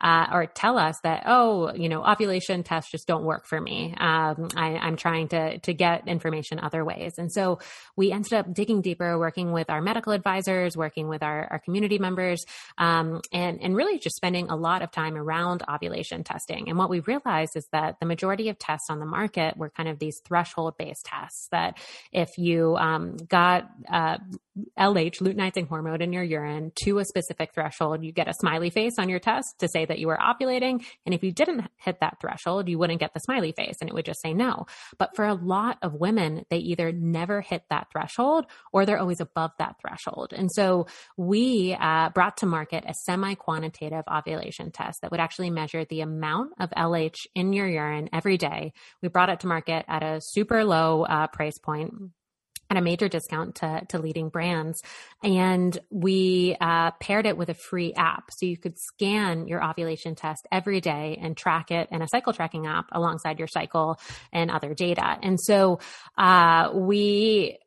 uh, 0.00 0.26
or 0.32 0.46
tell 0.46 0.78
us 0.78 0.96
that 1.02 1.24
oh, 1.26 1.72
you 1.74 1.88
know, 1.88 2.04
ovulation 2.04 2.62
tests 2.62 2.90
just 2.90 3.01
just 3.02 3.08
don't 3.08 3.24
work 3.24 3.46
for 3.46 3.60
me. 3.60 3.94
Um, 3.98 4.48
I, 4.56 4.76
I'm 4.76 4.96
trying 4.96 5.28
to 5.28 5.58
to 5.58 5.74
get 5.74 6.06
information 6.06 6.60
other 6.60 6.84
ways, 6.84 7.18
and 7.18 7.32
so 7.32 7.58
we 7.96 8.12
ended 8.12 8.32
up 8.32 8.52
digging 8.52 8.80
deeper, 8.80 9.18
working 9.18 9.50
with 9.52 9.70
our 9.70 9.80
medical 9.80 10.12
advisors, 10.12 10.76
working 10.76 11.08
with 11.08 11.22
our, 11.22 11.48
our 11.50 11.58
community 11.58 11.98
members, 11.98 12.44
um, 12.78 13.20
and 13.32 13.60
and 13.60 13.74
really 13.74 13.98
just 13.98 14.14
spending 14.14 14.50
a 14.50 14.56
lot 14.56 14.82
of 14.82 14.92
time 14.92 15.16
around 15.16 15.62
ovulation 15.68 16.22
testing. 16.22 16.68
And 16.68 16.78
what 16.78 16.90
we 16.90 17.00
realized 17.00 17.56
is 17.56 17.66
that 17.72 17.98
the 17.98 18.06
majority 18.06 18.48
of 18.48 18.58
tests 18.58 18.88
on 18.88 19.00
the 19.00 19.06
market 19.06 19.56
were 19.56 19.70
kind 19.70 19.88
of 19.88 19.98
these 19.98 20.20
threshold 20.24 20.76
based 20.78 21.04
tests. 21.06 21.48
That 21.50 21.78
if 22.12 22.38
you 22.38 22.76
um, 22.76 23.16
got 23.16 23.68
uh, 23.90 24.18
LH, 24.78 25.20
luteinizing 25.20 25.68
hormone, 25.68 26.02
in 26.02 26.12
your 26.12 26.22
urine 26.22 26.72
to 26.84 26.98
a 26.98 27.04
specific 27.04 27.54
threshold, 27.54 28.04
you 28.04 28.12
get 28.12 28.28
a 28.28 28.34
smiley 28.34 28.70
face 28.70 28.94
on 28.98 29.08
your 29.08 29.18
test 29.18 29.46
to 29.60 29.68
say 29.68 29.84
that 29.84 29.98
you 29.98 30.06
were 30.06 30.18
ovulating. 30.18 30.84
And 31.06 31.14
if 31.14 31.22
you 31.22 31.32
didn't 31.32 31.66
hit 31.76 32.00
that 32.00 32.18
threshold, 32.20 32.68
you 32.68 32.78
wouldn't 32.78 33.00
get 33.00 33.14
the 33.14 33.20
smiley 33.20 33.52
face 33.52 33.76
and 33.80 33.88
it 33.88 33.94
would 33.94 34.04
just 34.04 34.20
say 34.20 34.34
no. 34.34 34.66
But 34.98 35.16
for 35.16 35.24
a 35.24 35.34
lot 35.34 35.78
of 35.82 35.94
women, 35.94 36.44
they 36.50 36.58
either 36.58 36.92
never 36.92 37.40
hit 37.40 37.62
that 37.70 37.88
threshold 37.90 38.46
or 38.72 38.84
they're 38.84 38.98
always 38.98 39.20
above 39.20 39.52
that 39.58 39.76
threshold. 39.80 40.32
And 40.34 40.50
so 40.52 40.86
we 41.16 41.76
uh, 41.78 42.10
brought 42.10 42.38
to 42.38 42.46
market 42.46 42.84
a 42.86 42.94
semi 42.94 43.34
quantitative 43.34 44.04
ovulation 44.10 44.70
test 44.70 45.00
that 45.02 45.10
would 45.10 45.20
actually 45.20 45.50
measure 45.50 45.84
the 45.84 46.02
amount 46.02 46.52
of 46.58 46.70
LH 46.70 47.16
in 47.34 47.52
your 47.52 47.66
urine 47.66 48.10
every 48.12 48.36
day. 48.36 48.72
We 49.02 49.08
brought 49.08 49.30
it 49.30 49.40
to 49.40 49.46
market 49.46 49.84
at 49.88 50.02
a 50.02 50.20
super 50.20 50.64
low 50.64 51.04
uh, 51.04 51.28
price 51.28 51.58
point 51.58 51.94
at 52.72 52.78
a 52.78 52.80
major 52.80 53.06
discount 53.06 53.56
to, 53.56 53.82
to 53.88 53.98
leading 53.98 54.30
brands. 54.30 54.82
And 55.22 55.78
we 55.90 56.56
uh, 56.58 56.92
paired 56.92 57.26
it 57.26 57.36
with 57.36 57.50
a 57.50 57.54
free 57.54 57.92
app. 57.92 58.30
So 58.30 58.46
you 58.46 58.56
could 58.56 58.78
scan 58.78 59.46
your 59.46 59.62
ovulation 59.62 60.14
test 60.14 60.46
every 60.50 60.80
day 60.80 61.18
and 61.20 61.36
track 61.36 61.70
it 61.70 61.88
in 61.90 62.00
a 62.00 62.08
cycle 62.08 62.32
tracking 62.32 62.66
app 62.66 62.86
alongside 62.92 63.38
your 63.38 63.48
cycle 63.48 64.00
and 64.32 64.50
other 64.50 64.72
data. 64.72 65.18
And 65.22 65.38
so 65.38 65.80
uh, 66.16 66.70
we 66.72 67.58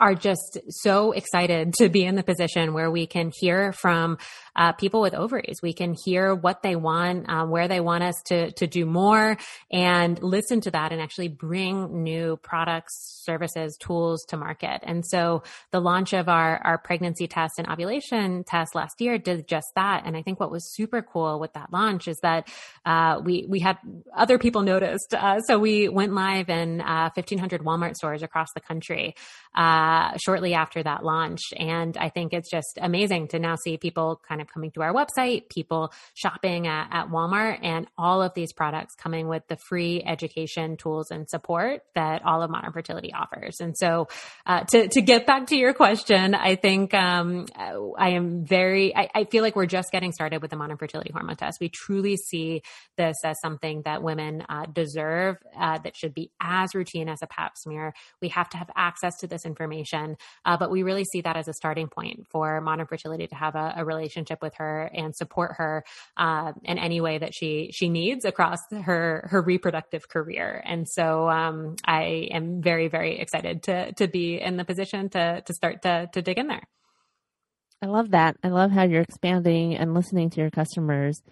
are 0.00 0.14
just 0.14 0.58
so 0.68 1.12
excited 1.12 1.74
to 1.74 1.90
be 1.90 2.04
in 2.04 2.16
the 2.16 2.22
position 2.22 2.72
where 2.72 2.90
we 2.90 3.06
can 3.06 3.30
hear 3.38 3.72
from 3.72 4.16
uh, 4.56 4.72
people 4.72 5.00
with 5.00 5.14
ovaries. 5.14 5.60
We 5.62 5.74
can 5.74 5.94
hear 6.04 6.34
what 6.34 6.62
they 6.62 6.74
want, 6.74 7.28
um, 7.28 7.50
where 7.50 7.68
they 7.68 7.80
want 7.80 8.02
us 8.02 8.14
to 8.26 8.50
to 8.52 8.66
do 8.66 8.86
more, 8.86 9.36
and 9.70 10.20
listen 10.22 10.60
to 10.62 10.70
that, 10.70 10.92
and 10.92 11.00
actually 11.00 11.28
bring 11.28 12.02
new 12.02 12.38
products, 12.42 13.22
services, 13.24 13.76
tools 13.78 14.24
to 14.28 14.36
market. 14.36 14.80
And 14.82 15.06
so, 15.06 15.42
the 15.70 15.80
launch 15.80 16.12
of 16.12 16.28
our 16.28 16.58
our 16.64 16.78
pregnancy 16.78 17.28
test 17.28 17.58
and 17.58 17.68
ovulation 17.68 18.44
test 18.44 18.74
last 18.74 19.00
year 19.00 19.18
did 19.18 19.46
just 19.46 19.68
that. 19.76 20.02
And 20.04 20.16
I 20.16 20.22
think 20.22 20.40
what 20.40 20.50
was 20.50 20.74
super 20.74 21.02
cool 21.02 21.38
with 21.38 21.52
that 21.52 21.72
launch 21.72 22.08
is 22.08 22.18
that 22.22 22.48
uh, 22.84 23.20
we 23.22 23.46
we 23.48 23.60
had 23.60 23.78
other 24.16 24.38
people 24.38 24.62
noticed. 24.62 25.14
Uh, 25.14 25.40
so 25.40 25.58
we 25.58 25.88
went 25.88 26.14
live 26.14 26.48
in 26.48 26.78
1,500 26.78 27.60
uh, 27.60 27.64
Walmart 27.64 27.94
stores 27.94 28.22
across 28.22 28.48
the 28.54 28.60
country 28.60 29.14
uh, 29.54 30.16
shortly 30.16 30.54
after 30.54 30.82
that 30.82 31.04
launch, 31.04 31.40
and 31.56 31.96
I 31.96 32.08
think 32.08 32.32
it's 32.32 32.50
just 32.50 32.78
amazing 32.80 33.28
to 33.28 33.38
now 33.38 33.56
see 33.56 33.76
people 33.76 34.20
kind 34.28 34.40
of 34.40 34.46
coming 34.46 34.70
to 34.72 34.82
our 34.82 34.92
website, 34.92 35.48
people 35.48 35.92
shopping 36.14 36.66
at, 36.66 36.88
at 36.92 37.08
Walmart, 37.08 37.58
and 37.62 37.86
all 37.98 38.22
of 38.22 38.32
these 38.34 38.52
products 38.52 38.94
coming 38.94 39.28
with 39.28 39.42
the 39.48 39.56
free 39.56 40.02
education 40.06 40.76
tools 40.76 41.10
and 41.10 41.28
support 41.28 41.82
that 41.94 42.24
all 42.24 42.42
of 42.42 42.50
Modern 42.50 42.72
Fertility 42.72 43.12
offers. 43.12 43.60
And 43.60 43.76
so, 43.76 44.08
uh, 44.46 44.64
to 44.64 44.88
to 44.88 45.02
get 45.02 45.26
back 45.26 45.46
to 45.48 45.56
your 45.56 45.74
question, 45.74 46.34
I 46.34 46.56
think 46.56 46.94
um, 46.94 47.46
I 47.56 48.10
am 48.10 48.44
very. 48.44 48.94
I, 48.94 49.08
I 49.14 49.24
feel 49.24 49.42
like 49.42 49.56
we're 49.56 49.66
just 49.66 49.90
getting 49.90 50.12
started 50.12 50.42
with 50.42 50.50
the 50.50 50.56
Modern 50.56 50.76
Fertility 50.76 51.10
Hormone 51.12 51.36
Test. 51.36 51.58
We 51.60 51.68
truly 51.68 52.16
see 52.16 52.62
this 52.96 53.16
as 53.24 53.36
something 53.40 53.82
that 53.84 54.02
women 54.02 54.44
uh, 54.48 54.66
deserve, 54.66 55.36
uh, 55.58 55.78
that 55.78 55.96
should 55.96 56.14
be 56.14 56.30
as 56.40 56.74
routine 56.74 57.08
as 57.08 57.22
a 57.22 57.26
Pap 57.26 57.52
smear. 57.56 57.94
We 58.20 58.28
have 58.28 58.48
to 58.50 58.56
have 58.56 58.70
access 58.76 59.16
to 59.18 59.26
this 59.26 59.39
information, 59.44 60.16
uh, 60.44 60.56
but 60.56 60.70
we 60.70 60.82
really 60.82 61.04
see 61.04 61.20
that 61.22 61.36
as 61.36 61.48
a 61.48 61.52
starting 61.52 61.88
point 61.88 62.26
for 62.28 62.60
Modern 62.60 62.86
Fertility 62.86 63.26
to 63.26 63.34
have 63.34 63.54
a, 63.54 63.74
a 63.76 63.84
relationship 63.84 64.40
with 64.42 64.54
her 64.56 64.90
and 64.94 65.14
support 65.14 65.54
her 65.56 65.84
uh, 66.16 66.52
in 66.64 66.78
any 66.78 67.00
way 67.00 67.18
that 67.18 67.34
she 67.34 67.70
she 67.72 67.88
needs 67.88 68.24
across 68.24 68.58
her 68.70 69.28
her 69.30 69.42
reproductive 69.42 70.08
career. 70.08 70.62
And 70.64 70.88
so 70.88 71.28
um, 71.28 71.76
I 71.84 72.28
am 72.32 72.62
very 72.62 72.88
very 72.88 73.18
excited 73.18 73.62
to 73.64 73.92
to 73.92 74.08
be 74.08 74.40
in 74.40 74.56
the 74.56 74.64
position 74.64 75.08
to 75.10 75.42
to 75.42 75.54
start 75.54 75.82
to 75.82 76.08
to 76.12 76.22
dig 76.22 76.38
in 76.38 76.46
there. 76.46 76.62
I 77.82 77.86
love 77.86 78.10
that. 78.10 78.36
I 78.44 78.48
love 78.48 78.70
how 78.70 78.82
you're 78.82 79.00
expanding 79.00 79.74
and 79.74 79.94
listening 79.94 80.28
to 80.30 80.40
your 80.40 80.50
customers 80.50 81.22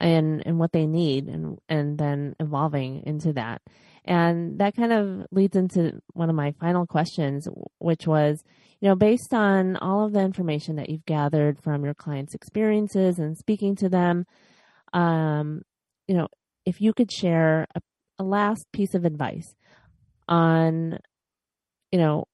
and 0.00 0.42
and 0.46 0.58
what 0.58 0.72
they 0.72 0.86
need 0.86 1.28
and 1.28 1.58
and 1.68 1.98
then 1.98 2.34
evolving 2.40 3.02
into 3.06 3.34
that. 3.34 3.62
And 4.04 4.58
that 4.58 4.74
kind 4.74 4.92
of 4.92 5.26
leads 5.30 5.56
into 5.56 6.00
one 6.14 6.30
of 6.30 6.36
my 6.36 6.52
final 6.52 6.86
questions, 6.86 7.46
which 7.78 8.06
was, 8.06 8.42
you 8.80 8.88
know, 8.88 8.94
based 8.94 9.34
on 9.34 9.76
all 9.76 10.06
of 10.06 10.12
the 10.12 10.20
information 10.20 10.76
that 10.76 10.88
you've 10.88 11.04
gathered 11.04 11.62
from 11.62 11.84
your 11.84 11.94
clients' 11.94 12.34
experiences 12.34 13.18
and 13.18 13.36
speaking 13.36 13.76
to 13.76 13.88
them, 13.88 14.24
um, 14.92 15.62
you 16.08 16.16
know, 16.16 16.28
if 16.64 16.80
you 16.80 16.92
could 16.92 17.12
share 17.12 17.66
a, 17.74 17.80
a 18.18 18.24
last 18.24 18.66
piece 18.72 18.94
of 18.94 19.04
advice 19.04 19.54
on, 20.28 20.98
you 21.92 21.98
know, 21.98 22.24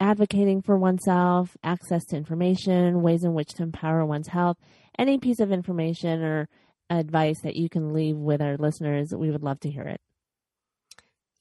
advocating 0.00 0.62
for 0.62 0.76
oneself, 0.76 1.56
access 1.62 2.04
to 2.06 2.16
information, 2.16 3.02
ways 3.02 3.24
in 3.24 3.34
which 3.34 3.50
to 3.54 3.62
empower 3.62 4.04
one's 4.04 4.28
health, 4.28 4.56
any 4.98 5.18
piece 5.18 5.40
of 5.40 5.52
information 5.52 6.22
or 6.22 6.48
advice 6.90 7.40
that 7.42 7.56
you 7.56 7.68
can 7.68 7.92
leave 7.92 8.16
with 8.16 8.42
our 8.42 8.56
listeners, 8.56 9.14
we 9.16 9.30
would 9.30 9.42
love 9.42 9.60
to 9.60 9.70
hear 9.70 9.84
it. 9.84 10.00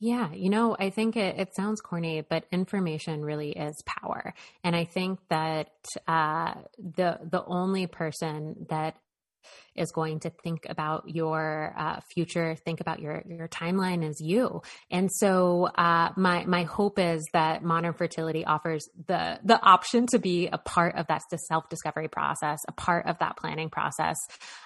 Yeah, 0.03 0.33
you 0.33 0.49
know, 0.49 0.75
I 0.79 0.89
think 0.89 1.15
it, 1.15 1.37
it, 1.37 1.53
sounds 1.53 1.79
corny, 1.79 2.21
but 2.27 2.45
information 2.51 3.23
really 3.23 3.51
is 3.51 3.75
power, 3.85 4.33
and 4.63 4.75
I 4.75 4.83
think 4.83 5.19
that 5.29 5.69
uh, 6.07 6.55
the 6.79 7.19
the 7.21 7.43
only 7.45 7.85
person 7.85 8.65
that 8.69 8.95
is 9.75 9.91
going 9.91 10.19
to 10.21 10.29
think 10.43 10.65
about 10.69 11.03
your 11.07 11.73
uh, 11.77 11.99
future, 12.13 12.55
think 12.55 12.81
about 12.81 12.99
your 12.99 13.23
your 13.27 13.47
timeline 13.47 14.07
as 14.07 14.19
you. 14.19 14.61
And 14.89 15.11
so, 15.11 15.65
uh, 15.65 16.09
my 16.17 16.45
my 16.45 16.63
hope 16.63 16.99
is 16.99 17.25
that 17.33 17.63
modern 17.63 17.93
fertility 17.93 18.45
offers 18.45 18.87
the 19.07 19.39
the 19.43 19.59
option 19.61 20.07
to 20.07 20.19
be 20.19 20.47
a 20.47 20.57
part 20.57 20.95
of 20.95 21.07
that 21.07 21.21
self 21.47 21.69
discovery 21.69 22.07
process, 22.07 22.59
a 22.67 22.71
part 22.71 23.05
of 23.07 23.19
that 23.19 23.37
planning 23.37 23.69
process. 23.69 24.17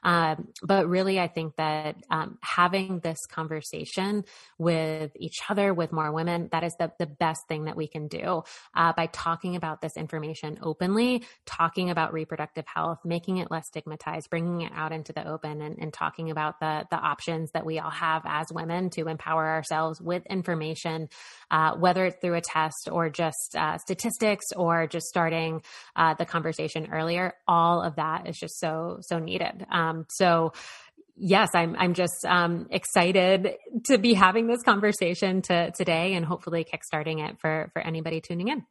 Um, 0.03 0.47
but 0.63 0.87
really, 0.87 1.19
I 1.19 1.27
think 1.27 1.55
that 1.57 1.97
um, 2.09 2.37
having 2.41 2.99
this 2.99 3.19
conversation 3.31 4.23
with 4.57 5.11
each 5.19 5.39
other, 5.49 5.73
with 5.73 5.91
more 5.91 6.11
women, 6.11 6.49
that 6.51 6.63
is 6.63 6.73
the 6.79 6.91
the 6.99 7.05
best 7.05 7.41
thing 7.47 7.65
that 7.65 7.75
we 7.75 7.87
can 7.87 8.07
do 8.07 8.43
uh, 8.75 8.93
by 8.93 9.07
talking 9.07 9.55
about 9.55 9.81
this 9.81 9.97
information 9.97 10.59
openly, 10.61 11.23
talking 11.45 11.89
about 11.89 12.13
reproductive 12.13 12.65
health, 12.65 12.99
making 13.05 13.37
it 13.37 13.51
less 13.51 13.67
stigmatized, 13.67 14.29
bringing 14.29 14.61
it 14.61 14.71
out 14.75 14.91
into 14.95 15.13
the 15.13 15.27
open 15.27 15.62
and, 15.62 15.77
and 15.79 15.93
talking 15.93 16.31
about 16.31 16.60
the 16.60 16.86
the 16.89 16.97
options 16.97 17.51
that 17.51 17.65
we 17.65 17.77
all 17.79 17.91
have 17.91 18.23
as 18.25 18.47
women 18.51 18.89
to 18.91 19.08
empower 19.08 19.45
ourselves 19.45 20.01
with 20.01 20.25
information, 20.27 21.10
uh, 21.51 21.75
whether 21.75 22.05
it's 22.05 22.17
through 22.21 22.36
a 22.36 22.41
test 22.41 22.89
or 22.91 23.10
just 23.10 23.55
uh, 23.55 23.77
statistics 23.77 24.45
or 24.55 24.88
just 24.88 25.05
starting 25.05 25.62
uh, 25.95 26.15
the 26.15 26.25
conversation 26.25 26.89
earlier. 26.91 27.34
All 27.47 27.81
of 27.81 27.97
that 27.97 28.27
is 28.27 28.38
just 28.38 28.60
so 28.60 28.97
so 29.01 29.19
needed. 29.19 29.65
Um, 29.69 30.05
so 30.10 30.53
yes, 31.15 31.49
I'm 31.53 31.75
I'm 31.77 31.93
just 31.93 32.25
um, 32.25 32.67
excited 32.71 33.53
to 33.86 33.97
be 33.97 34.13
having 34.13 34.47
this 34.47 34.63
conversation 34.63 35.41
to, 35.43 35.71
today 35.71 36.13
and 36.13 36.25
hopefully 36.25 36.65
kickstarting 36.65 37.27
it 37.27 37.39
for 37.39 37.69
for 37.73 37.81
anybody 37.81 38.21
tuning 38.21 38.47
in. 38.49 38.65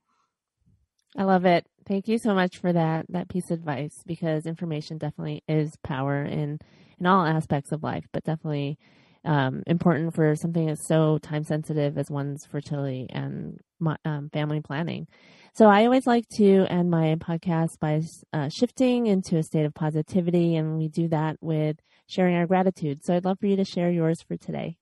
I 1.16 1.24
love 1.24 1.44
it. 1.44 1.66
Thank 1.87 2.09
you 2.09 2.18
so 2.18 2.35
much 2.35 2.59
for 2.59 2.72
that 2.72 3.07
that 3.11 3.29
piece 3.29 3.50
of 3.50 3.59
advice 3.59 4.03
because 4.07 4.46
information 4.46 4.98
definitely 4.98 5.42
is 5.48 5.77
power 5.83 6.24
in 6.24 6.59
in 6.98 7.07
all 7.07 7.24
aspects 7.24 7.72
of 7.72 7.83
life, 7.83 8.07
but 8.12 8.24
definitely 8.24 8.79
um, 9.24 9.62
important 9.66 10.14
for 10.14 10.35
something 10.37 10.66
that's 10.66 10.87
so 10.87 11.18
time 11.18 11.44
sensitive 11.44 11.96
as 11.98 12.11
one's 12.11 12.44
fertility 12.46 13.07
and 13.11 13.59
um, 14.05 14.29
family 14.33 14.61
planning. 14.61 15.07
So 15.55 15.66
I 15.66 15.85
always 15.85 16.07
like 16.07 16.29
to 16.37 16.66
end 16.68 16.90
my 16.90 17.14
podcast 17.16 17.79
by 17.81 18.03
uh, 18.33 18.48
shifting 18.48 19.07
into 19.07 19.37
a 19.37 19.42
state 19.42 19.64
of 19.64 19.74
positivity, 19.74 20.57
and 20.57 20.79
we 20.79 20.88
do 20.88 21.09
that 21.09 21.37
with 21.40 21.77
sharing 22.07 22.35
our 22.37 22.46
gratitude. 22.46 23.05
So 23.05 23.14
I'd 23.14 23.24
love 23.24 23.38
for 23.40 23.46
you 23.46 23.57
to 23.57 23.64
share 23.64 23.90
yours 23.90 24.20
for 24.27 24.37
today. 24.37 24.77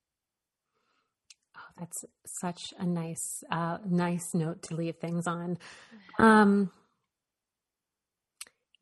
That's 1.83 2.05
such 2.25 2.73
a 2.79 2.87
nice, 2.87 3.43
uh, 3.51 3.79
nice 3.85 4.35
note 4.35 4.63
to 4.65 4.77
leave 4.77 4.99
things 4.99 5.27
on. 5.27 5.59
Um, 6.17 6.71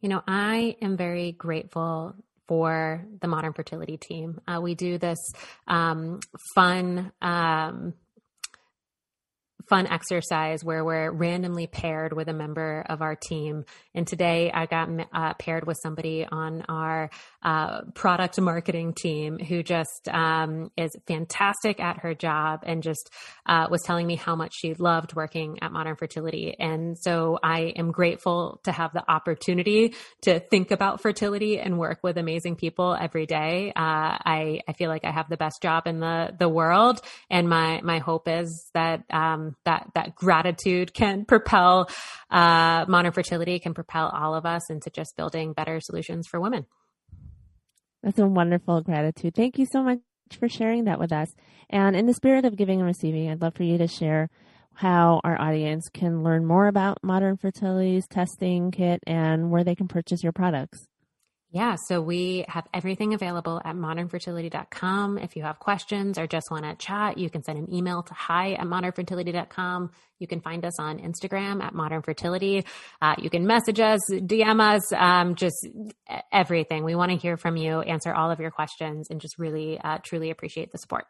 you 0.03 0.11
know, 0.11 0.23
I 0.29 0.77
am 0.83 0.99
very 0.99 1.33
grateful 1.33 2.15
for 2.47 3.03
the 3.23 3.27
Modern 3.27 3.55
Fertility 3.55 3.97
team. 3.97 4.43
Uh, 4.47 4.61
we 4.61 4.75
do 4.75 4.99
this 4.99 5.33
um, 5.67 6.21
fun 6.55 7.11
um, 7.23 7.95
fun 9.71 9.87
exercise 9.87 10.65
where 10.65 10.85
we're 10.85 11.13
randomly 11.13 11.69
paired 11.69 12.13
with 12.13 12.29
a 12.29 12.33
member 12.33 12.85
of 12.89 13.01
our 13.01 13.15
team. 13.15 13.65
And 13.95 14.05
today 14.05 14.51
I 14.53 14.67
got 14.67 14.89
uh, 15.13 15.35
paired 15.35 15.65
with 15.65 15.79
somebody 15.81 16.27
on 16.29 16.65
our 16.69 17.09
uh, 17.41 17.83
product 17.95 18.41
marketing 18.41 18.95
team 18.95 19.39
who 19.39 19.63
just 19.63 20.09
um, 20.09 20.73
is 20.77 20.91
fantastic 21.07 21.79
at 21.79 21.99
her 21.99 22.15
job 22.15 22.65
and 22.65 22.83
just 22.83 23.11
uh, 23.47 23.69
was 23.71 23.81
telling 23.83 24.09
me 24.09 24.17
how 24.17 24.35
much 24.35 24.53
she 24.57 24.75
loved 24.75 25.15
working 25.15 25.61
at 25.63 25.71
Modern 25.71 25.95
Fertility. 25.95 26.57
And 26.59 26.99
so 26.99 27.39
I 27.41 27.73
am 27.77 27.93
grateful 27.93 28.61
to 28.65 28.73
have 28.73 28.93
the 28.93 29.09
opportunity 29.09 29.95
to 30.23 30.41
think 30.41 30.73
about 30.73 31.01
fertility 31.01 31.61
and 31.61 31.79
work 31.79 32.01
with 32.03 32.19
amazing 32.19 32.57
people 32.57 32.97
every 33.01 33.27
day. 33.27 33.73
Uh, 33.77 34.19
I, 34.25 34.63
I 34.67 34.73
feel 34.73 34.91
like 34.91 35.05
I 35.05 35.13
have 35.13 35.29
the 35.29 35.37
best 35.37 35.63
job 35.63 35.87
in 35.87 36.01
the, 36.01 36.35
the 36.37 36.49
world. 36.49 37.01
And 37.31 37.49
my, 37.49 37.81
my 37.85 38.01
hope 38.01 38.27
is 38.27 38.69
that 38.75 39.05
um, 39.11 39.55
that 39.65 39.89
that 39.95 40.15
gratitude 40.15 40.95
can 40.95 41.25
propel 41.25 41.89
uh, 42.31 42.85
modern 42.89 43.13
fertility 43.13 43.59
can 43.59 43.75
propel 43.75 44.09
all 44.09 44.35
of 44.35 44.47
us 44.47 44.71
into 44.71 44.91
just 44.91 45.17
building 45.17 45.53
better 45.53 45.81
solutions 45.81 46.27
for 46.27 46.41
women. 46.41 46.67
That's 48.03 48.19
a 48.19 48.27
wonderful 48.27 48.81
gratitude. 48.81 49.35
Thank 49.35 49.59
you 49.59 49.67
so 49.71 49.83
much 49.83 49.99
for 50.39 50.49
sharing 50.49 50.85
that 50.85 50.99
with 50.99 51.13
us. 51.13 51.29
And 51.69 51.95
in 51.95 52.07
the 52.07 52.15
spirit 52.15 52.45
of 52.45 52.57
giving 52.57 52.79
and 52.79 52.87
receiving, 52.87 53.31
I'd 53.31 53.43
love 53.43 53.55
for 53.55 53.65
you 53.65 53.79
to 53.79 53.87
share 53.87 54.31
how 54.75 55.21
our 55.25 55.39
audience 55.39 55.89
can 55.93 56.23
learn 56.23 56.47
more 56.47 56.67
about 56.67 56.99
Modern 57.03 57.37
Fertility's 57.37 58.07
testing 58.09 58.71
kit 58.71 59.01
and 59.07 59.51
where 59.51 59.65
they 59.65 59.75
can 59.75 59.89
purchase 59.89 60.23
your 60.23 60.33
products. 60.33 60.87
Yeah, 61.53 61.75
so 61.89 62.01
we 62.01 62.45
have 62.47 62.69
everything 62.73 63.13
available 63.13 63.61
at 63.65 63.75
modernfertility.com. 63.75 65.19
If 65.19 65.35
you 65.35 65.43
have 65.43 65.59
questions 65.59 66.17
or 66.17 66.29
just 66.29 66.49
want 66.49 66.65
to 66.65 66.77
chat, 66.77 67.19
you 67.19 67.29
can 67.29 67.43
send 67.43 67.59
an 67.59 67.75
email 67.75 68.05
to 68.05 68.15
hi 68.15 68.53
at 68.53 68.67
modernfertility.com. 68.67 69.91
You 70.21 70.27
can 70.29 70.41
find 70.43 70.65
us 70.65 70.79
on 70.79 71.01
Instagram 71.01 71.61
at 71.61 71.75
modernfertility. 71.75 72.65
Uh, 73.03 73.17
you 73.19 73.31
can 73.31 73.49
message 73.49 73.81
us, 73.81 73.99
DM 74.13 74.61
us, 74.61 74.93
um, 74.93 75.35
just 75.35 75.67
everything. 76.31 76.85
We 76.85 76.95
want 76.95 77.11
to 77.11 77.19
hear 77.19 77.37
from 77.37 77.57
you, 77.57 77.81
answer 77.81 78.15
all 78.15 78.31
of 78.31 78.39
your 78.39 78.53
questions, 78.53 79.09
and 79.11 79.21
just 79.21 79.37
really, 79.37 79.81
uh, 79.83 79.99
truly 80.05 80.31
appreciate 80.31 80.71
the 80.71 80.79
support. 80.79 81.07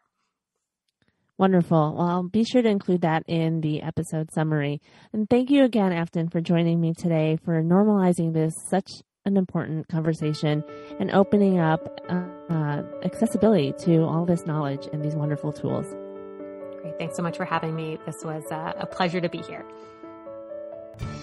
Wonderful. 1.37 1.95
Well, 1.97 2.07
I'll 2.07 2.27
be 2.27 2.45
sure 2.45 2.63
to 2.63 2.69
include 2.69 3.01
that 3.01 3.23
in 3.27 3.61
the 3.61 3.83
episode 3.83 4.31
summary. 4.33 4.81
And 5.13 5.29
thank 5.29 5.51
you 5.51 5.65
again, 5.65 5.91
Afton, 5.91 6.29
for 6.29 6.41
joining 6.41 6.81
me 6.81 6.95
today 6.95 7.37
for 7.43 7.61
normalizing 7.61 8.33
this 8.33 8.55
such 8.69 8.89
an 9.25 9.37
important 9.37 9.87
conversation 9.87 10.63
and 10.99 11.11
opening 11.11 11.59
up 11.59 12.01
uh, 12.09 12.81
accessibility 13.03 13.73
to 13.79 14.03
all 14.03 14.25
this 14.25 14.45
knowledge 14.45 14.87
and 14.91 15.03
these 15.03 15.15
wonderful 15.15 15.53
tools. 15.53 15.85
Great. 16.81 16.97
Thanks 16.97 17.15
so 17.15 17.23
much 17.23 17.37
for 17.37 17.45
having 17.45 17.75
me. 17.75 17.97
This 18.05 18.23
was 18.23 18.43
uh, 18.51 18.73
a 18.77 18.85
pleasure 18.85 19.21
to 19.21 19.29
be 19.29 19.39
here. 19.39 19.63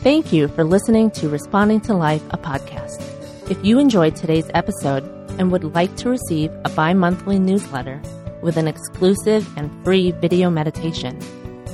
Thank 0.02 0.32
you 0.32 0.48
for 0.48 0.64
listening 0.64 1.10
to 1.12 1.28
Responding 1.28 1.80
to 1.82 1.94
Life, 1.94 2.22
a 2.30 2.38
podcast. 2.38 3.02
If 3.50 3.64
you 3.64 3.78
enjoyed 3.78 4.14
today's 4.14 4.50
episode 4.54 5.04
and 5.38 5.50
would 5.50 5.64
like 5.64 5.96
to 5.96 6.08
receive 6.08 6.52
a 6.64 6.68
bi 6.68 6.94
monthly 6.94 7.38
newsletter 7.38 8.00
with 8.42 8.56
an 8.56 8.68
exclusive 8.68 9.48
and 9.56 9.70
free 9.84 10.12
video 10.12 10.50
meditation, 10.50 11.18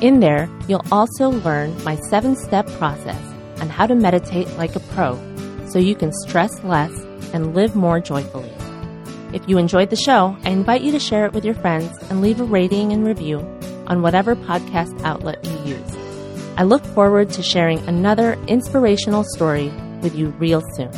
In 0.00 0.20
there, 0.20 0.48
you'll 0.66 0.84
also 0.90 1.30
learn 1.30 1.76
my 1.84 1.96
seven 1.96 2.34
step 2.36 2.66
process 2.72 3.22
on 3.60 3.68
how 3.68 3.86
to 3.86 3.94
meditate 3.94 4.48
like 4.56 4.74
a 4.74 4.80
pro 4.80 5.18
so 5.68 5.78
you 5.78 5.94
can 5.94 6.12
stress 6.12 6.64
less 6.64 6.92
and 7.32 7.54
live 7.54 7.76
more 7.76 8.00
joyfully. 8.00 8.52
If 9.32 9.48
you 9.48 9.58
enjoyed 9.58 9.90
the 9.90 9.96
show, 9.96 10.36
I 10.42 10.50
invite 10.50 10.82
you 10.82 10.90
to 10.92 10.98
share 10.98 11.26
it 11.26 11.32
with 11.32 11.44
your 11.44 11.54
friends 11.54 11.96
and 12.08 12.20
leave 12.20 12.40
a 12.40 12.44
rating 12.44 12.92
and 12.92 13.06
review 13.06 13.38
on 13.86 14.02
whatever 14.02 14.34
podcast 14.34 15.00
outlet 15.02 15.44
you 15.44 15.76
use. 15.76 15.89
I 16.60 16.64
look 16.64 16.84
forward 16.84 17.30
to 17.30 17.42
sharing 17.42 17.78
another 17.88 18.34
inspirational 18.46 19.24
story 19.24 19.72
with 20.02 20.14
you 20.14 20.28
real 20.38 20.60
soon. 20.76 20.90